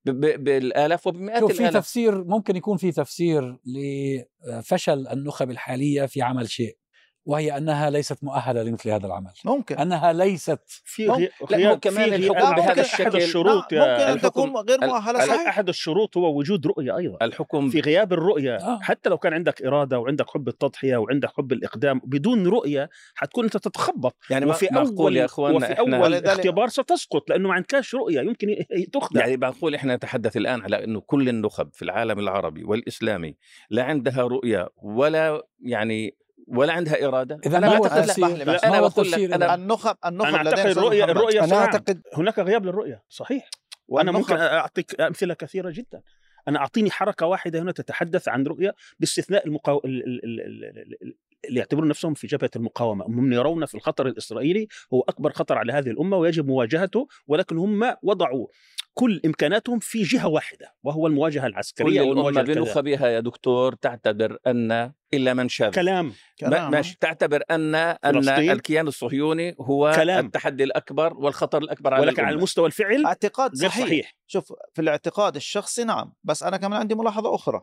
بالآلاف 0.05 1.07
وبمئات 1.07 1.39
شوف 1.39 1.51
في. 1.51 1.69
تفسير 1.69 2.23
ممكن 2.23 2.55
يكون 2.55 2.77
في 2.77 2.91
تفسير 2.91 3.57
لفشل 3.65 5.07
النخب 5.07 5.51
الحالية 5.51 6.05
في 6.05 6.21
عمل 6.21 6.49
شيء 6.49 6.77
وهي 7.25 7.57
أنها 7.57 7.89
ليست 7.89 8.23
مؤهلة 8.23 8.63
لمثل 8.63 8.89
هذا 8.89 9.07
العمل. 9.07 9.31
ممكن. 9.45 9.77
أنها 9.77 10.13
ليست 10.13 10.59
في 10.85 11.07
ممكن- 11.07 11.29
غي... 11.51 11.63
لا، 11.63 11.69
هو 11.69 11.79
كمان 11.79 12.09
في 12.09 12.15
الحكم 12.15 12.55
بهذا 12.55 12.61
أحد 12.61 12.79
الشكل. 12.79 13.17
الشروط 13.17 13.73
نعم، 13.73 13.81
يا 13.83 13.91
ممكن 13.97 14.11
أن 14.11 14.21
تكون 14.21 14.57
غير 14.57 14.79
مؤهلة. 14.81 15.19
صحيح. 15.25 15.47
أحد 15.47 15.69
الشروط 15.69 16.17
هو 16.17 16.37
وجود 16.37 16.67
رؤية 16.67 16.97
أيضا 16.97 17.17
الحكم 17.21 17.69
في 17.69 17.79
غياب 17.79 18.13
الرؤية 18.13 18.55
آه. 18.55 18.79
حتى 18.81 19.09
لو 19.09 19.17
كان 19.17 19.33
عندك 19.33 19.61
إرادة 19.61 19.99
وعندك 19.99 20.29
حب 20.29 20.47
التضحية 20.47 20.97
وعندك 20.97 21.29
حب 21.37 21.51
الإقدام 21.53 22.01
بدون 22.05 22.47
رؤية 22.47 22.89
حتكون 23.15 23.43
أنت 23.43 23.57
تتخبط. 23.57 24.15
يعني 24.29 24.45
وفي 24.45 24.67
معقول 24.71 24.97
اول 24.97 25.17
يا 25.17 25.25
اخواننا 25.25 25.57
وفي 25.57 25.73
إحنا 25.73 25.97
أول 25.97 26.13
اختبار 26.13 26.67
ستسقط 26.67 27.29
لأنه 27.29 27.47
ما 27.49 27.53
عندكش 27.55 27.95
رؤية 27.95 28.19
يمكن 28.21 28.47
تخدع. 28.93 29.21
يعني 29.21 29.37
بقول 29.37 29.75
إحنا 29.75 29.95
نتحدث 29.95 30.37
الآن 30.37 30.61
على 30.61 30.83
إنه 30.83 31.01
كل 31.01 31.29
النخب 31.29 31.69
في 31.73 31.81
العالم 31.81 32.19
العربي 32.19 32.63
والإسلامي 32.63 33.35
لا 33.69 33.83
عندها 33.83 34.21
رؤية 34.21 34.69
ولا 34.83 35.41
يعني 35.65 36.15
ولا 36.47 36.73
عندها 36.73 37.05
إرادة 37.07 37.39
إذا 37.45 37.57
أنا 37.57 37.67
ما 37.69 37.77
هو 37.77 37.81
بعتقد- 37.81 38.19
أنا 38.65 38.77
هو 38.79 38.89
بقول 38.89 39.11
لك 39.11 39.17
أنا- 39.19 39.33
إذا؟ 39.33 39.55
النخب 39.55 39.95
النخب 40.05 40.27
أنا 40.35 40.71
الرؤيه 40.71 41.03
محمد. 41.03 41.09
الرؤيه 41.17 41.39
أنا 41.39 41.47
صناعة. 41.47 41.65
أعتقد 41.65 42.01
هناك 42.13 42.39
غياب 42.39 42.65
للرؤية 42.65 43.03
صحيح 43.09 43.49
وأنا 43.87 44.11
النخب- 44.11 44.31
ممكن 44.31 44.43
أعطيك 44.43 45.01
أمثلة 45.01 45.33
كثيرة 45.33 45.69
جدا 45.71 46.01
أنا 46.47 46.59
أعطيني 46.59 46.91
حركة 46.91 47.25
واحدة 47.25 47.59
هنا 47.61 47.71
تتحدث 47.71 48.27
عن 48.27 48.43
رؤية 48.43 48.75
باستثناء 48.99 49.47
المقاو... 49.47 49.81
ال... 49.85 50.03
ال... 50.07 50.23
ال... 50.23 50.41
ال... 50.41 50.97
ال... 51.03 51.13
اللي 51.47 51.59
يعتبرون 51.59 51.87
نفسهم 51.87 52.13
في 52.13 52.27
جبهة 52.27 52.49
المقاومة 52.55 53.05
هم 53.05 53.33
يرون 53.33 53.65
في 53.65 53.75
الخطر 53.75 54.07
الإسرائيلي 54.07 54.67
هو 54.93 55.01
أكبر 55.01 55.31
خطر 55.31 55.57
على 55.57 55.73
هذه 55.73 55.89
الأمة 55.89 56.17
ويجب 56.17 56.47
مواجهته 56.47 57.07
ولكن 57.27 57.57
هم 57.57 57.95
وضعوا 58.03 58.47
كل 58.93 59.21
إمكاناتهم 59.25 59.79
في 59.79 60.03
جهة 60.03 60.27
واحدة 60.27 60.75
وهو 60.83 61.07
المواجهة 61.07 61.41
كل 61.41 61.47
العسكريه 61.47 62.01
الامه 62.01 62.09
والمواجهه 62.09 62.41
الكذا. 62.41 62.61
بنخبها 62.61 63.07
يا 63.07 63.19
دكتور 63.19 63.75
تعتبر 63.75 64.37
أن 64.47 64.91
إلا 65.13 65.33
من 65.33 65.49
شاذ 65.49 65.71
كلام 65.71 66.05
ما- 66.05 66.13
كلام. 66.39 66.71
ماشي 66.71 66.97
تعتبر 66.99 67.43
ان 67.51 67.75
أن 67.75 67.97
فلسطين. 68.13 68.51
الكيان 68.51 68.87
الصهيوني 68.87 69.55
هو 69.61 69.93
كلام. 69.95 70.25
التحدي 70.25 70.63
الأكبر 70.63 71.13
والخطر 71.17 71.57
الأكبر 71.57 71.93
على 71.93 72.01
ولكن 72.05 72.23
على. 72.23 72.35
المستوى 72.35 72.65
الفعل 72.65 73.05
اعتقاد 73.05 73.55
غير 73.55 73.69
صحيح. 73.69 73.85
صحيح 73.85 74.15
شوف 74.27 74.53
في 74.73 74.81
الاعتقاد 74.81 75.35
الشخصي 75.35 75.83
نعم 75.83 76.13
بس 76.23 76.43
أنا 76.43 76.57
كمان 76.57 76.79
عندي 76.79 76.95
ملاحظة 76.95 77.35
أخرى 77.35 77.61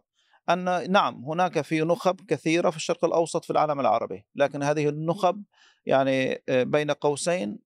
أن 0.50 0.92
نعم 0.92 1.24
هناك 1.24 1.60
في 1.60 1.80
نخب 1.80 2.20
كثيرة 2.28 2.70
في 2.70 2.76
الشرق 2.76 3.04
الأوسط 3.04 3.44
في 3.44 3.50
العالم 3.50 3.80
العربي 3.80 4.26
لكن 4.34 4.62
هذه 4.62 4.88
النخب 4.88 5.42
يعني 5.86 6.42
آه، 6.48 6.62
بين 6.62 6.90
قوسين 6.90 7.58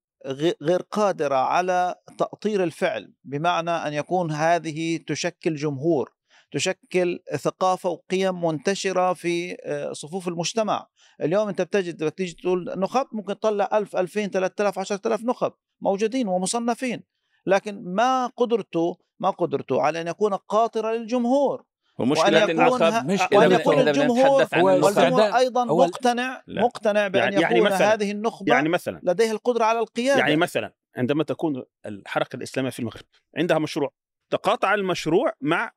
غير 0.63 0.83
قادرة 0.91 1.35
على 1.35 1.95
تأطير 2.19 2.65
الفعل 2.65 3.13
بمعنى 3.25 3.71
أن 3.71 3.93
يكون 3.93 4.31
هذه 4.31 4.97
تشكل 5.07 5.55
جمهور 5.55 6.15
تشكل 6.55 7.21
ثقافة 7.37 7.91
وقيم 7.91 8.45
منتشرة 8.45 9.13
في 9.13 9.57
آه، 9.65 9.93
صفوف 9.93 10.29
المجتمع. 10.29 10.87
اليوم 11.21 11.49
أنت 11.49 11.63
بتجد 11.63 12.11
تيجي 12.11 12.33
تقول 12.33 12.75
نخب 12.77 13.07
ممكن 13.13 13.39
تطلع 13.39 13.69
1000 13.73 13.97
2000 13.97 14.27
3000 14.27 14.79
10000 14.79 15.25
نخب 15.25 15.53
موجودين 15.81 16.29
ومصنفين 16.29 17.03
لكن 17.47 17.95
ما 17.95 18.27
قدرته 18.27 18.97
ما 19.21 19.31
قدرته 19.31 19.83
على 19.83 20.01
أن 20.01 20.09
يكون 20.09 20.35
قاطرة 20.35 20.93
للجمهور. 20.93 21.65
ومشكلة 21.99 22.41
وأن 22.41 22.51
يكون 22.51 22.63
النخب 22.99 23.07
بن- 23.07 23.53
يكون 23.53 23.79
الجمهور 23.89 24.47
والجمهور 24.55 25.39
ال- 25.41 25.67
مقتنع 25.69 26.43
لا. 26.47 26.63
مقتنع 26.63 27.09
بأن 27.09 27.23
يعني- 27.33 27.41
يعني 27.43 27.59
يكون 27.59 27.71
مثلاً- 27.71 27.83
هذه 27.83 28.11
النخبة 28.11 28.53
يعني 28.55 28.69
مثلا. 28.69 29.01
لديها 29.03 29.33
القدرة 29.33 29.65
على 29.65 29.79
القيادة. 29.79 30.19
يعني 30.21 30.37
مثلا 30.37 30.75
عندما 30.97 31.25
تكون 31.25 31.63
الحركة 31.87 32.37
الإسلامية 32.37 32.71
في 32.71 32.81
المغرب 32.81 33.05
عندها 33.37 33.59
مشروع 33.59 33.93
تقاطع 34.31 34.75
المشروع 34.75 35.33
مع 35.41 35.71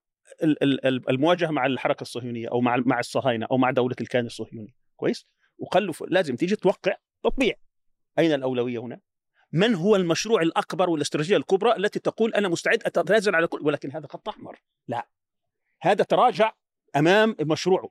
ال- 0.44 0.64
ال- 0.64 0.86
ال- 0.88 1.10
المواجهة 1.10 1.50
مع 1.52 1.66
الحركة 1.66 2.02
الصهيونية 2.02 2.50
أو 2.52 2.62
مع 2.62 2.78
مع 2.86 3.00
الصهاينة 3.00 3.48
أو 3.52 3.58
مع 3.58 3.72
دولة 3.72 3.96
الكيان 4.02 4.26
الصهيوني. 4.26 4.76
كويس؟ 4.96 5.26
وقال 5.58 5.88
له 5.88 5.94
لازم 6.08 6.36
تيجي 6.36 6.56
توقع 6.56 6.94
تطبيع. 7.24 7.54
أين 8.20 8.34
الأولوية 8.34 8.80
هنا؟ 8.80 9.00
من 9.52 9.76
هو 9.76 9.96
المشروع 9.96 10.42
الأكبر 10.42 10.90
والإستراتيجية 10.90 11.38
الكبرى 11.38 11.76
التي 11.76 12.00
تقول 12.00 12.34
أنا 12.34 12.48
مستعد 12.48 12.80
أتنازل 12.86 13.36
على 13.36 13.48
كل 13.48 13.60
ولكن 13.62 13.92
هذا 13.92 14.08
خط 14.08 14.30
أحمر. 14.30 14.60
لا. 14.88 15.08
هذا 15.82 16.04
تراجع 16.04 16.52
أمام 16.96 17.36
مشروعه. 17.42 17.90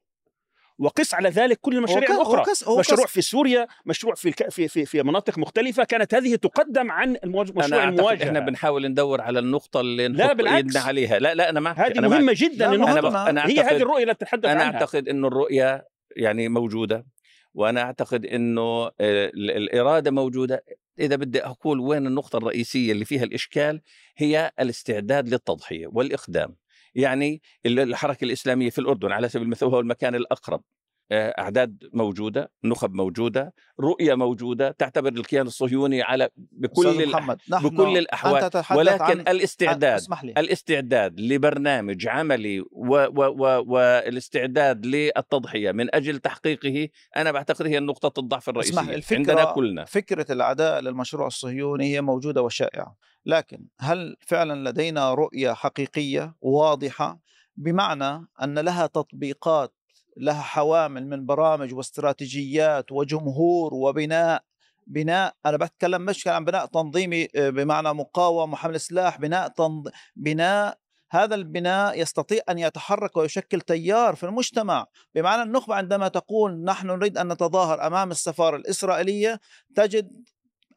وقس 0.79 1.14
على 1.14 1.29
ذلك 1.29 1.59
كل 1.61 1.77
المشاريع 1.77 2.09
ك- 2.09 2.11
الأخرى. 2.11 2.40
هو 2.40 2.44
كس- 2.44 2.64
هو 2.68 2.79
مشروع 2.79 3.07
في 3.07 3.20
سوريا 3.22 3.66
مشروع 3.87 4.14
في 4.14 4.29
الك... 4.29 4.49
في 4.49 4.68
في 4.68 4.87
في 4.87 5.03
مناطق 5.03 5.38
مختلفة. 5.38 5.85
كانت 5.85 6.14
هذه 6.14 6.35
تقدم 6.35 6.90
عن 6.90 7.16
المواج... 7.25 7.49
أنا 7.51 7.59
مشروع 7.66 7.81
أعتقد 7.81 7.99
المواجهة. 7.99 8.25
إحنا 8.27 8.40
بنحاول 8.40 8.87
ندور 8.88 9.20
على 9.20 9.38
النقطة 9.38 9.81
اللي 9.81 10.09
لا، 10.09 10.33
بالعكس. 10.33 10.77
عليها. 10.77 11.18
لا 11.18 11.35
لا 11.35 11.51
أنا 11.51 11.61
معك. 11.61 11.79
هذه 11.79 11.99
أنا 11.99 12.09
معك. 12.09 12.20
مهمة 12.20 12.33
جدا 12.37 12.66
لا، 12.70 12.75
لنقطة. 12.77 12.92
مهمة. 13.01 13.09
أنا 13.09 13.31
أنا 13.31 13.46
هي 13.46 13.61
هذه 13.61 13.77
الرؤية 13.77 14.05
التي 14.05 14.25
تحدث 14.25 14.44
أنا 14.44 14.62
عنها. 14.64 14.75
أعتقد 14.81 15.09
إنه 15.09 15.29
الرؤية 15.29 15.88
يعني 16.16 16.49
موجودة. 16.49 17.07
وأنا 17.55 17.81
أعتقد 17.83 18.27
إنه 18.27 18.62
آه، 18.87 18.92
ال- 19.01 19.51
الإرادة 19.51 20.11
موجودة. 20.11 20.64
إذا 21.01 21.16
بدي 21.16 21.44
أقول 21.44 21.81
وين 21.81 22.07
النقطة 22.07 22.37
الرئيسية 22.37 22.92
اللي 22.92 23.05
فيها 23.05 23.25
الإشكال 23.25 23.81
هي 24.16 24.53
الاستعداد 24.61 25.29
للتضحية 25.29 25.87
والإقدام. 25.87 26.57
يعني 26.97 27.43
ال- 27.67 27.81
الحركة 27.81 28.25
الإسلامية 28.25 28.71
في 28.71 28.79
الأردن 28.81 29.13
على 29.13 29.29
سبيل 29.29 29.47
المثال 29.47 29.69
هو 29.69 29.81
المكان 29.81 30.15
الأقرب. 30.15 30.63
أعداد 31.12 31.90
موجودة 31.92 32.51
نخب 32.64 32.95
موجودة 32.95 33.55
رؤية 33.81 34.14
موجودة 34.14 34.71
تعتبر 34.71 35.09
الكيان 35.09 35.47
الصهيوني 35.47 36.03
على 36.03 36.29
بكل 36.37 37.09
محمد 37.09 37.38
نحن 37.51 37.69
بكل 37.69 37.99
الأحوال. 37.99 38.51
ولكن 38.75 39.03
عن... 39.05 39.21
الاستعداد 39.21 39.95
اسمح 39.95 40.25
لي. 40.25 40.35
الاستعداد 40.38 41.21
لبرنامج 41.21 42.09
عملي 42.09 42.61
و 42.61 42.66
و 42.73 43.25
و 43.38 43.64
والاستعداد 43.66 44.87
للتضحية 44.87 45.73
من 45.73 45.95
أجل 45.95 46.19
تحقيقه 46.19 46.88
أنا 47.16 47.33
بعتقد 47.33 47.66
هي 47.66 47.81
نقطة 47.81 48.21
الضعف 48.21 48.49
اسمح 48.49 48.83
الرئيسية 48.83 49.16
الفكرة- 49.16 49.16
عندنا 49.16 49.45
كلنا. 49.45 49.85
فكرة 49.85 50.33
العداء 50.33 50.81
للمشروع 50.81 51.27
الصهيوني 51.27 51.95
هي 51.95 52.01
موجودة 52.01 52.42
وشائعة. 52.42 52.97
لكن 53.27 53.66
هل 53.81 54.16
فعلا 54.21 54.71
لدينا 54.71 55.14
رؤية 55.14 55.53
حقيقية 55.53 56.35
واضحة؟ 56.40 57.21
بمعنى 57.57 58.27
أن 58.42 58.59
لها 58.59 58.87
تطبيقات 58.87 59.75
لها 60.16 60.42
حوامل 60.42 61.07
من 61.07 61.26
برامج 61.26 61.74
واستراتيجيات 61.74 62.92
وجمهور 62.92 63.74
وبناء 63.74 64.42
بناء 64.87 65.35
أنا 65.46 65.57
بتكلم 65.57 66.02
مش 66.02 66.29
عن 66.29 66.44
بناء 66.44 66.66
تنظيمي 66.66 67.29
آه، 67.37 67.50
بمعنى 67.50 67.92
مقاومة 67.94 68.52
وحمل 68.52 68.81
سلاح 68.81 69.18
بناء 69.18 69.48
تنظ... 69.48 69.88
بناء 70.16 70.79
هذا 71.11 71.35
البناء 71.35 72.00
يستطيع 72.00 72.40
أن 72.48 72.59
يتحرك 72.59 73.16
ويشكل 73.16 73.61
تيار 73.61 74.14
في 74.14 74.26
المجتمع. 74.26 74.87
بمعنى 75.14 75.42
النخبة 75.42 75.74
عندما 75.74 76.09
تقول 76.09 76.64
نحن 76.64 76.87
نريد 76.87 77.18
أن 77.18 77.33
نتظاهر 77.33 77.87
أمام 77.87 78.11
السفارة 78.11 78.57
الإسرائيلية 78.57 79.40
تجد 79.74 80.24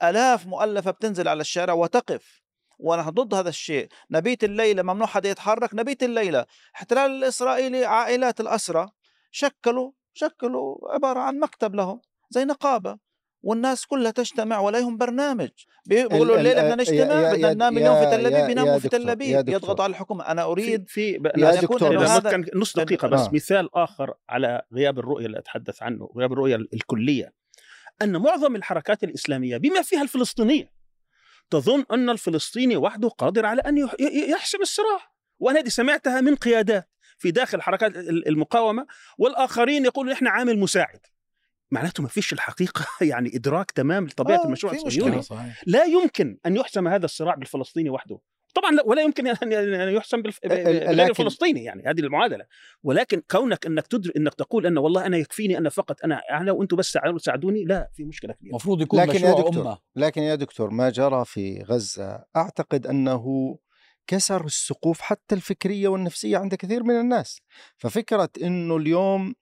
آلاف 0.03 0.45
مؤلفة 0.47 0.91
بتنزل 0.91 1.27
على 1.27 1.41
الشارع 1.41 1.73
وتقف 1.73 2.41
ونحن 2.79 3.09
ضد 3.09 3.33
هذا 3.33 3.49
الشيء. 3.49 3.87
نبيت 4.11 4.43
الليلة 4.43 4.83
ممنوع 4.83 5.07
حدا 5.07 5.29
يتحرك 5.29 5.69
نبيت 5.73 6.03
الليلة. 6.03 6.45
احتلال 6.75 7.11
الإسرائيلي 7.11 7.85
عائلات 7.85 8.39
الأسرى 8.39 8.89
شكلوا 9.31 9.91
شكلوا 10.13 10.93
عبارة 10.93 11.19
عن 11.19 11.39
مكتب 11.39 11.75
لهم 11.75 12.01
زي 12.29 12.45
نقابة 12.45 12.97
والناس 13.41 13.85
كلها 13.85 14.11
تجتمع 14.11 14.59
وليهم 14.59 14.97
برنامج. 14.97 15.49
بي- 15.85 16.07
بيقولوا 16.07 16.35
ال- 16.35 16.39
الليلة 16.39 16.61
ال- 16.61 16.71
بدنا 16.77 16.83
يا- 16.83 17.05
نجتمع؟ 17.05 17.31
بدنا 17.33 17.53
ننام 17.53 17.77
اليوم 17.77 17.99
في 17.99 18.05
تل 18.17 18.25
أبيب 18.25 18.45
بيناموا 18.47 18.79
في 18.79 18.89
تل 18.89 19.09
أبيب. 19.09 19.49
يضغطوا 19.49 19.83
على 19.83 19.91
الحكومة. 19.91 20.23
أنا 20.27 20.41
في 20.41 20.47
أريد 20.47 20.89
في 20.89 21.11
يا 21.37 21.55
دكتور، 21.61 21.97
بس 21.97 22.09
هذا- 22.09 22.31
كان 22.31 22.45
نص 22.55 22.77
دقيقة 22.77 23.07
بس. 23.07 23.19
آه. 23.19 23.29
مثال 23.33 23.75
آخر 23.75 24.13
على 24.29 24.61
غياب 24.73 24.99
الرؤية 24.99 25.25
اللي 25.25 25.39
أتحدث 25.39 25.83
عنه 25.83 26.09
غياب 26.17 26.33
الرؤية 26.33 26.55
الكلية. 26.55 27.33
أن 28.01 28.17
معظم 28.17 28.55
الحركات 28.55 29.03
الإسلامية 29.03 29.57
بما 29.57 29.81
فيها 29.81 30.01
الفلسطينية 30.01 30.71
تظن 31.49 31.85
أن 31.91 32.09
الفلسطيني 32.09 32.77
وحده 32.77 33.07
قادر 33.07 33.45
على 33.45 33.61
أن 33.61 33.77
يحسم 34.29 34.61
الصراع. 34.61 34.99
وأنا 35.39 35.59
هذه 35.59 35.67
سمعتها 35.67 36.21
من 36.21 36.35
قيادات 36.35 36.89
في 37.19 37.31
داخل 37.31 37.61
حركات 37.61 37.95
ال- 37.97 38.27
المقاومة 38.27 38.85
والآخرين 39.17 39.85
يقولون 39.85 40.11
إحنا 40.13 40.29
عامل 40.29 40.59
مساعد. 40.59 40.99
معناته 41.71 42.03
ما 42.03 42.09
فيش 42.09 42.33
الحقيقة 42.33 42.85
يعني 43.11 43.35
إدراك 43.35 43.71
تمام 43.71 44.05
لطبيعة 44.05 44.37
آه، 44.37 44.45
المشروع. 44.45 44.73
الصهيوني 44.73 45.21
لا 45.65 45.83
يمكن 45.85 46.37
أن 46.45 46.55
يحسم 46.55 46.87
هذا 46.87 47.05
الصراع 47.05 47.35
بالفلسطيني 47.35 47.89
وحده. 47.89 48.19
طبعا 48.55 48.71
لا 48.71 48.83
ولا 48.85 49.01
يمكن 49.01 49.27
ان 49.27 49.53
أن 49.53 49.93
يحسم 49.95 50.19
لكن- 50.19 51.01
الفلسطيني 51.09 51.63
يعني 51.63 51.83
هذه 51.85 51.99
المعادلة. 51.99 52.45
ولكن 52.83 53.21
كونك 53.31 53.65
أنك 53.65 53.87
تدرك 53.87 54.17
أنك 54.17 54.33
تقول 54.33 54.65
أن 54.65 54.77
والله 54.77 55.05
أنا 55.05 55.17
يكفيني 55.17 55.57
أنا 55.57 55.69
فقط 55.69 56.03
أنا 56.03 56.21
أنا 56.31 56.51
وأنتم 56.51 56.77
بس 56.77 56.97
ساعدوني- 57.17 57.63
لا 57.65 57.89
في 57.93 58.03
مشكلة 58.03 58.33
كبيرة. 58.33 58.49
المفروض 58.51 58.81
يكون 58.81 58.99
لكن 58.99 59.11
يا 59.11 59.15
مشروع 59.15 59.41
دكتور، 59.49 59.61
أمة. 59.63 59.77
لكن 59.95 60.21
يا 60.21 60.35
دكتور 60.35 60.69
ما 60.69 60.89
جرى 60.89 61.25
في 61.25 61.63
غزة 61.63 62.23
أعتقد 62.35 62.87
أنه 62.87 63.57
كسر 64.09 64.45
السقوف 64.45 65.01
حتى 65.01 65.35
الفكرية 65.35 65.87
والنفسية 65.87 66.37
عند 66.37 66.55
كثير 66.55 66.83
من 66.83 66.99
الناس. 66.99 67.41
ففكرة 67.77 68.29
أنه 68.43 68.77
اليوم 68.77 69.33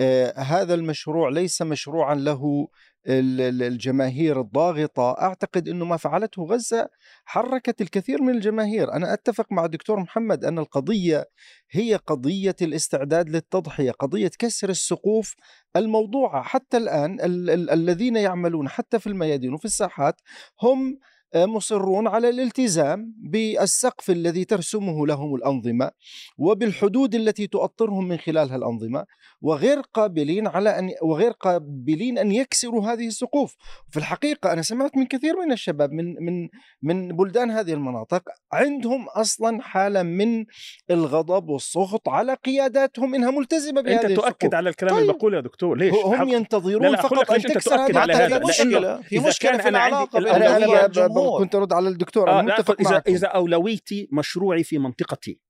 آه 0.00 0.38
هذا 0.38 0.74
المشروع 0.74 1.28
ليس 1.28 1.62
مشروعا 1.62 2.14
له 2.14 2.68
ال- 3.06 3.40
ال- 3.40 3.62
الجماهير 3.62 4.40
الضاغطة 4.40 5.10
أعتقد 5.22 5.68
أنه 5.68 5.84
ما 5.84 5.96
فعلته 5.96 6.42
غزة 6.42 6.88
حركت 7.24 7.80
الكثير 7.80 8.22
من 8.22 8.34
الجماهير. 8.34 8.92
أنا 8.92 9.12
أتفق 9.14 9.46
مع 9.52 9.64
الدكتور 9.64 10.00
محمد 10.00 10.44
أن 10.44 10.58
القضية 10.58 11.24
هي 11.70 11.96
قضية 11.96 12.56
الاستعداد 12.62 13.28
للتضحية 13.28 13.90
قضية 13.90 14.30
كسر 14.38 14.70
السقوف 14.70 15.34
الموضوعة. 15.76 16.42
حتى 16.42 16.76
الآن 16.76 17.20
ال- 17.20 17.50
ال- 17.50 17.70
الذين 17.70 18.16
يعملون 18.16 18.68
حتى 18.68 18.98
في 18.98 19.06
الميادين 19.06 19.54
وفي 19.54 19.64
الساحات 19.64 20.20
هم 20.62 20.98
مصرون 21.36 22.08
على 22.08 22.28
الالتزام 22.28 23.14
بالسقف 23.18 24.10
الذي 24.10 24.44
ترسمه 24.44 25.06
لهم 25.06 25.34
الأنظمة 25.34 25.90
وبالحدود 26.38 27.14
التي 27.14 27.46
تؤطرهم 27.46 28.08
من 28.08 28.16
خلالها 28.16 28.56
الأنظمة 28.56 29.04
وغير 29.40 29.80
قابلين 29.80 30.46
على 30.46 30.78
أن 30.78 30.90
وغير 31.02 31.30
قابلين 31.30 32.18
أن 32.18 32.32
يكسروا 32.32 32.92
هذه 32.92 33.06
السقوف 33.06 33.54
في 33.90 33.96
الحقيقة 33.96 34.52
أنا 34.52 34.62
سمعت 34.62 34.96
من 34.96 35.06
كثير 35.06 35.36
من 35.46 35.52
الشباب 35.52 35.92
من 35.92 36.14
من 36.24 36.48
من 36.82 37.16
بلدان 37.16 37.50
هذه 37.50 37.72
المناطق 37.72 38.22
عندهم 38.52 39.08
أصلا 39.08 39.62
حالة 39.62 40.02
من 40.02 40.44
الغضب 40.90 41.48
والسخط 41.48 42.08
على 42.08 42.34
قياداتهم 42.34 43.14
إنها 43.14 43.30
ملتزمة 43.30 43.80
بهذه 43.80 43.94
أنت 43.94 44.06
تؤكد 44.06 44.26
السقوف. 44.26 44.54
على 44.54 44.70
الكلام 44.70 44.94
طيب. 44.94 45.10
المقول 45.10 45.34
يا 45.34 45.40
دكتور 45.40 45.76
ليش 45.76 45.94
هم 45.94 46.28
ينتظرون 46.28 46.82
لا 46.82 46.88
لا 46.88 47.02
فقط 47.02 47.30
أن 47.30 47.36
أنت 47.36 47.46
تكسر 47.46 47.74
هذه 47.74 48.26
هذا 48.26 48.38
في 48.38 49.18
مشكلة 49.18 49.56
في 49.58 49.68
أنا 49.68 49.86
أنا 49.86 50.08
الأولوية 50.14 50.56
أنا 50.56 50.86
والجمهور 51.26 51.44
كنت 51.44 51.54
أرد 51.54 51.72
على 51.72 51.88
الدكتور 51.88 52.30
آه 52.30 52.42
لا 52.42 52.54
متفق 52.54 52.80
إذا 52.80 52.90
معكم 52.90 53.12
إذا 53.12 53.26
أولويتي 53.26 54.08
مشروعي 54.12 54.64
في 54.64 54.78
منطقتي 54.78 55.40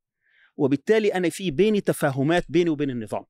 وبالتالي 0.56 1.14
أنا 1.14 1.28
في 1.28 1.50
بيني 1.50 1.80
تفاهمات 1.80 2.44
بيني 2.48 2.70
وبين 2.70 2.90
النظام. 2.90 3.24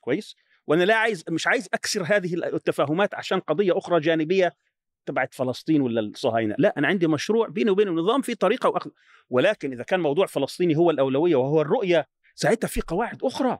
كويس؟ 0.00 0.36
وأنا 0.66 0.84
لا 0.84 0.94
عايز 0.94 1.24
مش 1.30 1.46
عايز 1.46 1.68
أكسر 1.74 2.02
هذه 2.06 2.34
التفاهمات 2.34 3.14
عشان 3.14 3.40
قضية 3.40 3.78
أخرى 3.78 4.00
جانبية 4.00 4.52
تبعت 5.06 5.34
فلسطين 5.34 5.80
ولا 5.80 6.00
الصهاينة. 6.00 6.54
لا 6.58 6.74
أنا 6.78 6.88
عندي 6.88 7.06
مشروع 7.06 7.48
بيني 7.48 7.70
وبين 7.70 7.88
النظام 7.88 8.22
في 8.22 8.34
طريقة 8.34 8.68
وأخذ 8.68 8.90
ولكن 9.30 9.72
إذا 9.72 9.82
كان 9.82 10.00
موضوع 10.00 10.26
فلسطيني 10.26 10.76
هو 10.76 10.90
الأولوية 10.90 11.36
وهو 11.36 11.60
الرؤية 11.60 12.06
ساعتها 12.34 12.68
في 12.68 12.80
قواعد 12.80 13.24
أخرى. 13.24 13.58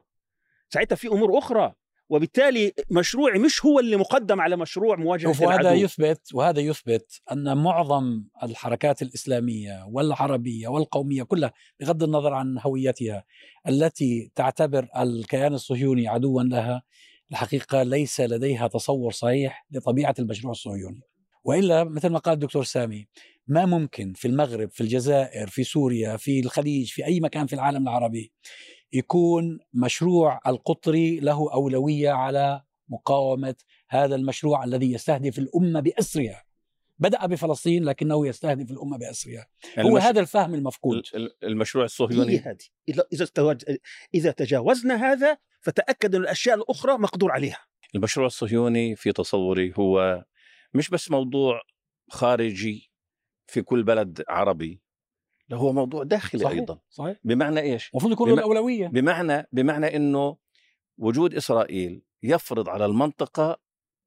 ساعتها 0.69 0.95
في 0.95 1.07
أمور 1.07 1.37
أخرى. 1.37 1.73
وبالتالي 2.09 2.73
مشروعي 2.91 3.39
مش 3.39 3.65
هو 3.65 3.79
اللي 3.79 3.97
مقدم 3.97 4.41
على 4.41 4.57
مشروع 4.57 4.95
مواجهة 4.95 5.33
شوف 5.33 5.41
وهذا 5.41 5.61
العدو. 5.61 5.83
يثبت 5.83 6.33
وهذا 6.33 6.59
يثبت 6.61 7.21
أن 7.31 7.57
معظم 7.57 8.23
الحركات 8.43 9.01
الإسلامية 9.01 9.85
والعربية 9.91 10.67
والقومية 10.67 11.23
كلها 11.23 11.53
بغض 11.79 12.03
النظر 12.03 12.33
عن 12.33 12.57
هويتها 12.59 13.23
التي 13.67 14.31
تعتبر 14.35 14.87
الكيان 14.97 15.53
الصهيوني 15.53 16.07
عدوا 16.07 16.43
لها 16.43 16.83
الحقيقة 17.31 17.83
ليس 17.83 18.21
لديها 18.21 18.67
تصور 18.67 19.11
صحيح 19.11 19.65
لطبيعة 19.71 20.15
المشروع 20.19 20.51
الصهيوني. 20.51 21.01
وإلا 21.43 21.83
مثل 21.83 22.09
ما 22.09 22.19
قال 22.19 22.33
الدكتور 22.33 22.63
سامي 22.63 23.07
ما 23.47 23.65
ممكن 23.65 24.13
في 24.13 24.27
المغرب 24.27 24.69
في 24.71 24.81
الجزائر 24.81 25.47
في 25.47 25.63
سوريا 25.63 26.17
في 26.17 26.39
الخليج 26.39 26.91
في 26.91 27.05
أي 27.05 27.19
مكان 27.19 27.47
في 27.47 27.53
العالم 27.53 27.83
العربي 27.83 28.31
يكون 28.93 29.59
مشروع 29.73 30.39
القطري 30.47 31.19
له 31.19 31.53
أولوية 31.53 32.09
على 32.11 32.61
مقاومة 32.89 33.55
هذا 33.89 34.15
المشروع 34.15 34.63
الذي 34.63 34.91
يستهدف 34.91 35.39
الأمة 35.39 35.79
بأسرها. 35.79 36.43
بدأ 36.99 37.25
بفلسطين 37.25 37.83
لكنه 37.83 38.27
يستهدف 38.27 38.71
الأمة 38.71 38.97
بأسرها. 38.97 39.47
هو 39.79 39.87
المش- 39.87 40.03
هذا 40.03 40.19
الفهم 40.19 40.53
المفقود. 40.53 40.97
ال- 40.97 41.15
ال- 41.15 41.35
المشروع 41.43 41.83
هي 41.83 41.85
الصهيوني 41.85 42.37
هذه. 42.37 42.57
إذا 42.89 43.03
إذا 43.13 43.25
تواج- 43.25 43.77
إذا 44.13 44.31
تجاوزنا 44.31 44.95
هذا 45.11 45.37
فتأكد 45.61 46.15
أن 46.15 46.21
الأشياء 46.21 46.55
الأخرى 46.57 46.97
مقدور 46.97 47.31
عليها. 47.31 47.59
المشروع 47.95 48.27
الصهيوني 48.27 48.95
في 48.95 49.11
تصوري 49.11 49.73
هو 49.77 50.25
مش 50.73 50.89
بس 50.89 51.11
موضوع 51.11 51.61
خارجي 52.09 52.91
في 53.47 53.61
كل 53.61 53.83
بلد 53.83 54.23
عربي 54.29 54.81
لا 55.49 55.57
هو 55.57 55.73
موضوع 55.73 56.03
داخلي 56.03 56.43
صحيح 56.43 56.59
أيضا. 56.59 56.79
صحيح. 56.89 57.17
بمعنى 57.23 57.59
إيش؟ 57.59 57.89
المفروض 57.93 58.13
يكون 58.13 58.29
بما- 58.29 58.37
الأولوية. 58.37 58.87
بمعنى 58.87 59.47
بمعنى 59.51 59.95
إنه 59.95 60.37
وجود 60.97 61.35
إسرائيل 61.35 62.01
يفرض 62.23 62.69
على 62.69 62.85
المنطقة 62.85 63.57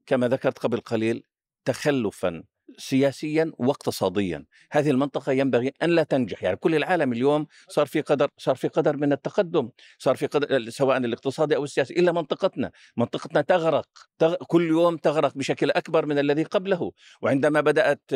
كما 0.07 0.29
ذكرت 0.29 0.59
قبل 0.59 0.81
قليل 0.81 1.23
تخلفا 1.65 2.43
سياسيا 2.79 3.53
واقتصاديا. 3.59 4.45
هذه 4.73 4.91
المنطقة 4.91 5.33
ينبغي 5.33 5.73
أن 5.83 5.91
لا 5.91 6.03
تنجح. 6.03 6.43
يعني 6.43 6.57
كل 6.57 6.75
العالم 6.75 7.13
اليوم 7.13 7.47
صار 7.69 7.87
في 7.87 8.01
قدر 8.01 8.31
صار 8.39 8.55
في 8.55 8.69
قدر 8.69 8.97
من 8.97 9.13
التقدم 9.13 9.71
صار 9.99 10.17
في 10.17 10.27
قدر 10.27 10.71
سواء 10.71 10.97
الاقتصادي 10.97 11.57
أو 11.57 11.65
السياسي 11.65 11.95
إلا 11.95 12.13
منطقتنا. 12.13 12.71
منطقتنا 12.97 13.41
تغرق 13.41 13.89
تغ... 14.19 14.35
كل 14.35 14.63
يوم 14.69 14.97
تغرق 14.97 15.35
بشكل 15.39 15.71
أكبر 15.71 16.07
من 16.07 16.19
الذي 16.19 16.43
قبله. 16.43 16.93
وعندما 17.23 17.61
بدأت 17.61 18.11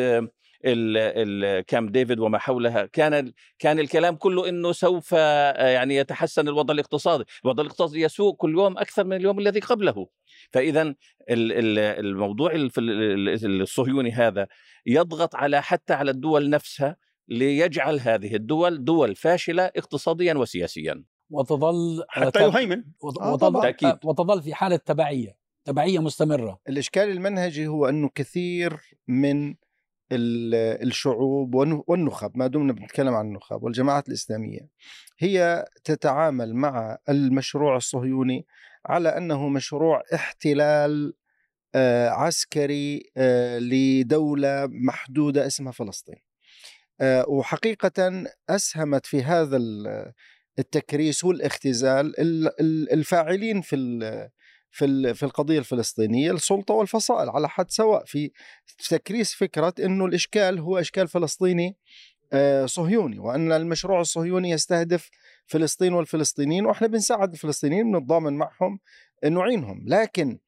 الكامب 0.64 1.92
ديفيد 1.92 2.20
وما 2.20 2.38
حولها 2.38 2.87
كان 2.87 3.33
كان 3.59 3.79
الكلام 3.79 4.16
كله 4.16 4.48
إنه 4.48 4.72
سوف 4.72 5.12
يعني 5.12 5.96
يتحسن 5.96 6.48
الوضع 6.48 6.75
الاقتصادي، 6.75 7.25
الوضع 7.44 7.62
الاقتصادي 7.62 8.01
يسوء 8.01 8.35
كل 8.35 8.53
يوم 8.53 8.79
أكثر 8.79 9.05
من 9.05 9.16
اليوم 9.16 9.38
الذي 9.38 9.61
قبله. 9.61 10.07
فاذا 10.51 10.94
الموضوع 11.31 12.53
الصهيوني 12.55 14.12
هذا 14.12 14.46
يضغط 14.87 15.35
على 15.35 15.62
حتى 15.62 15.92
على 15.94 16.11
الدول 16.11 16.51
نفسها 16.51 16.96
ليجعل 17.29 18.01
هذه 18.01 18.35
الدول 18.35 18.85
دول 18.85 19.14
فاشلة 19.16 19.62
اقتصاديا 19.62 20.35
وسياسيا. 20.35 21.05
وتظل 21.31 22.05
حتى 22.09 22.42
يهيمن 22.42 22.85
وتظل, 23.03 23.72
وتظل 24.05 24.42
في 24.42 24.55
حالة 24.55 24.77
تبعية، 24.77 25.37
تبعية 25.64 25.98
مستمرة. 25.98 26.59
الإشكال 26.68 27.11
المنهجي 27.11 27.66
هو 27.66 27.87
أنه 27.87 28.11
كثير 28.14 28.81
من 29.09 29.55
الشعوب 30.12 31.55
والنخب 31.88 32.31
ما 32.35 32.46
دمنا 32.46 32.72
بنتكلم 32.72 33.14
عن 33.14 33.27
النخب 33.27 33.62
والجماعات 33.62 34.09
الإسلامية. 34.09 34.68
هي 35.18 35.64
تتعامل 35.85 36.55
مع 36.55 36.98
المشروع 37.09 37.77
الصهيوني 37.77 38.46
على 38.87 39.09
أنه 39.09 39.48
مشروع 39.48 40.03
احتلال 40.14 41.14
آه، 41.75 42.09
عسكري 42.09 43.11
آه، 43.16 43.59
لدولة 43.59 44.68
محدودة 44.70 45.46
اسمها 45.46 45.72
فلسطين. 45.72 46.16
آه، 47.01 47.29
وحقيقة 47.29 48.25
أسهمت 48.51 49.07
في 49.07 49.22
هذا 49.22 49.59
التكريس 50.59 51.25
والاختزال 51.25 52.14
الفاعلين 52.92 53.61
في 53.61 53.77
في 54.73 55.15
في 55.15 55.23
القضية 55.23 55.59
الفلسطينية 55.59 56.31
السلطة 56.31 56.75
والفصائل 56.75 57.29
على 57.31 57.49
حد 57.49 57.71
سواء 57.71 58.05
في 58.05 58.31
تكريس 58.91 59.35
فكرة 59.35 59.75
إنه 59.79 60.05
الإشكال 60.05 60.59
هو 60.59 60.79
إشكال 60.79 61.09
فلسطيني 61.09 61.77
آه، 62.33 62.67
صهيوني 62.67 63.19
وأن 63.19 63.53
المشروع 63.53 64.01
الصهيوني 64.01 64.51
يستهدف 64.51 65.11
فلسطين 65.47 65.93
والفلسطينيين 65.93 66.67
وإحنا 66.67 66.87
بنساعد 66.87 67.33
الفلسطينيين 67.33 67.93
بنتضامن 67.93 68.33
معهم 68.33 68.79
نعينهم. 69.25 69.85
لكن 69.87 70.39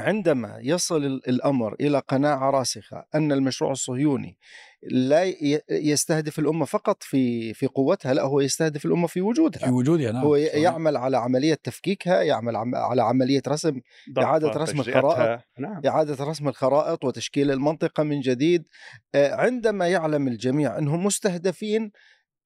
عندما 0.00 0.58
يصل 0.62 1.04
الأمر 1.04 1.76
إلى 1.80 1.98
قناعة 2.08 2.50
راسخة 2.50 3.04
أن 3.14 3.32
المشروع 3.32 3.70
الصهيوني 3.70 4.38
لا 4.82 5.34
يستهدف 5.70 6.38
الأمة 6.38 6.64
فقط 6.64 7.02
في 7.02 7.54
في 7.54 7.66
قوتها 7.66 8.14
لا 8.14 8.22
هو 8.22 8.40
يستهدف 8.40 8.84
الأمة 8.84 9.06
في 9.06 9.20
وجودها 9.20 9.60
في 9.60 9.70
وجودها 9.70 10.12
نعم 10.12 10.24
هو 10.24 10.36
صحيح. 10.36 10.54
يعمل 10.54 10.96
على 10.96 11.16
عملية 11.16 11.54
تفكيكها 11.54 12.22
يعمل 12.22 12.56
على 12.74 13.02
عملية 13.02 13.42
رسم 13.48 13.80
إعادة 14.18 14.48
رسم 14.48 14.80
الخرائط 14.80 15.40
نعم. 15.58 15.82
إعادة 15.86 16.24
رسم 16.24 16.48
الخرائط 16.48 17.04
وتشكيل 17.04 17.50
المنطقة 17.50 18.02
من 18.02 18.20
جديد 18.20 18.66
آه، 19.14 19.34
عندما 19.34 19.88
يعلم 19.88 20.28
الجميع 20.28 20.78
أنهم 20.78 21.06
مستهدفين 21.06 21.92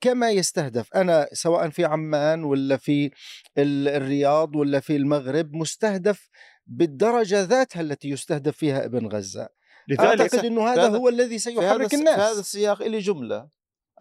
كما 0.00 0.30
يستهدف 0.30 0.94
أنا 0.94 1.28
سواء 1.32 1.68
في 1.68 1.84
عمان 1.84 2.44
ولا 2.44 2.76
في 2.76 3.10
الرياض 3.58 4.56
ولا 4.56 4.80
في 4.80 4.96
المغرب 4.96 5.54
مستهدف 5.54 6.28
بالدرجة 6.66 7.42
ذاتها 7.42 7.80
التي 7.80 8.08
يستهدف 8.08 8.56
فيها 8.56 8.84
ابن 8.84 9.06
غزة. 9.06 9.48
لذلك 9.88 10.20
أعتقد 10.20 10.44
إنه 10.44 10.68
هذا 10.68 10.88
هو 10.88 11.08
الذي 11.08 11.38
سيحرك 11.38 11.86
في 11.90 11.96
الناس. 11.96 12.14
في 12.14 12.20
هذا 12.20 12.40
السياق 12.40 12.82
لي 12.82 12.98
جملة. 12.98 13.48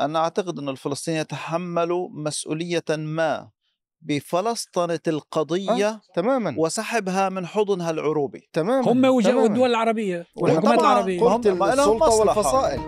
أنا 0.01 0.19
أعتقد 0.19 0.59
أن 0.59 0.69
الفلسطينيين 0.69 1.21
يتحملوا 1.21 2.09
مسؤولية 2.11 2.83
ما 2.89 3.49
بفلسطنه 4.01 4.99
القضية 5.07 5.87
آه. 5.87 6.01
تماما. 6.15 6.55
وسحبها 6.57 7.29
من 7.29 7.45
حضنها 7.45 7.91
العروبي. 7.91 8.49
تماما 8.53 8.91
هم 8.91 9.05
والدول 9.05 9.69
العربية 9.69 10.25
والحكومات 10.35 10.79
العربية. 10.79 11.21
قلت 11.21 11.47
السلطة 11.47 12.09
والفصائل. 12.09 12.79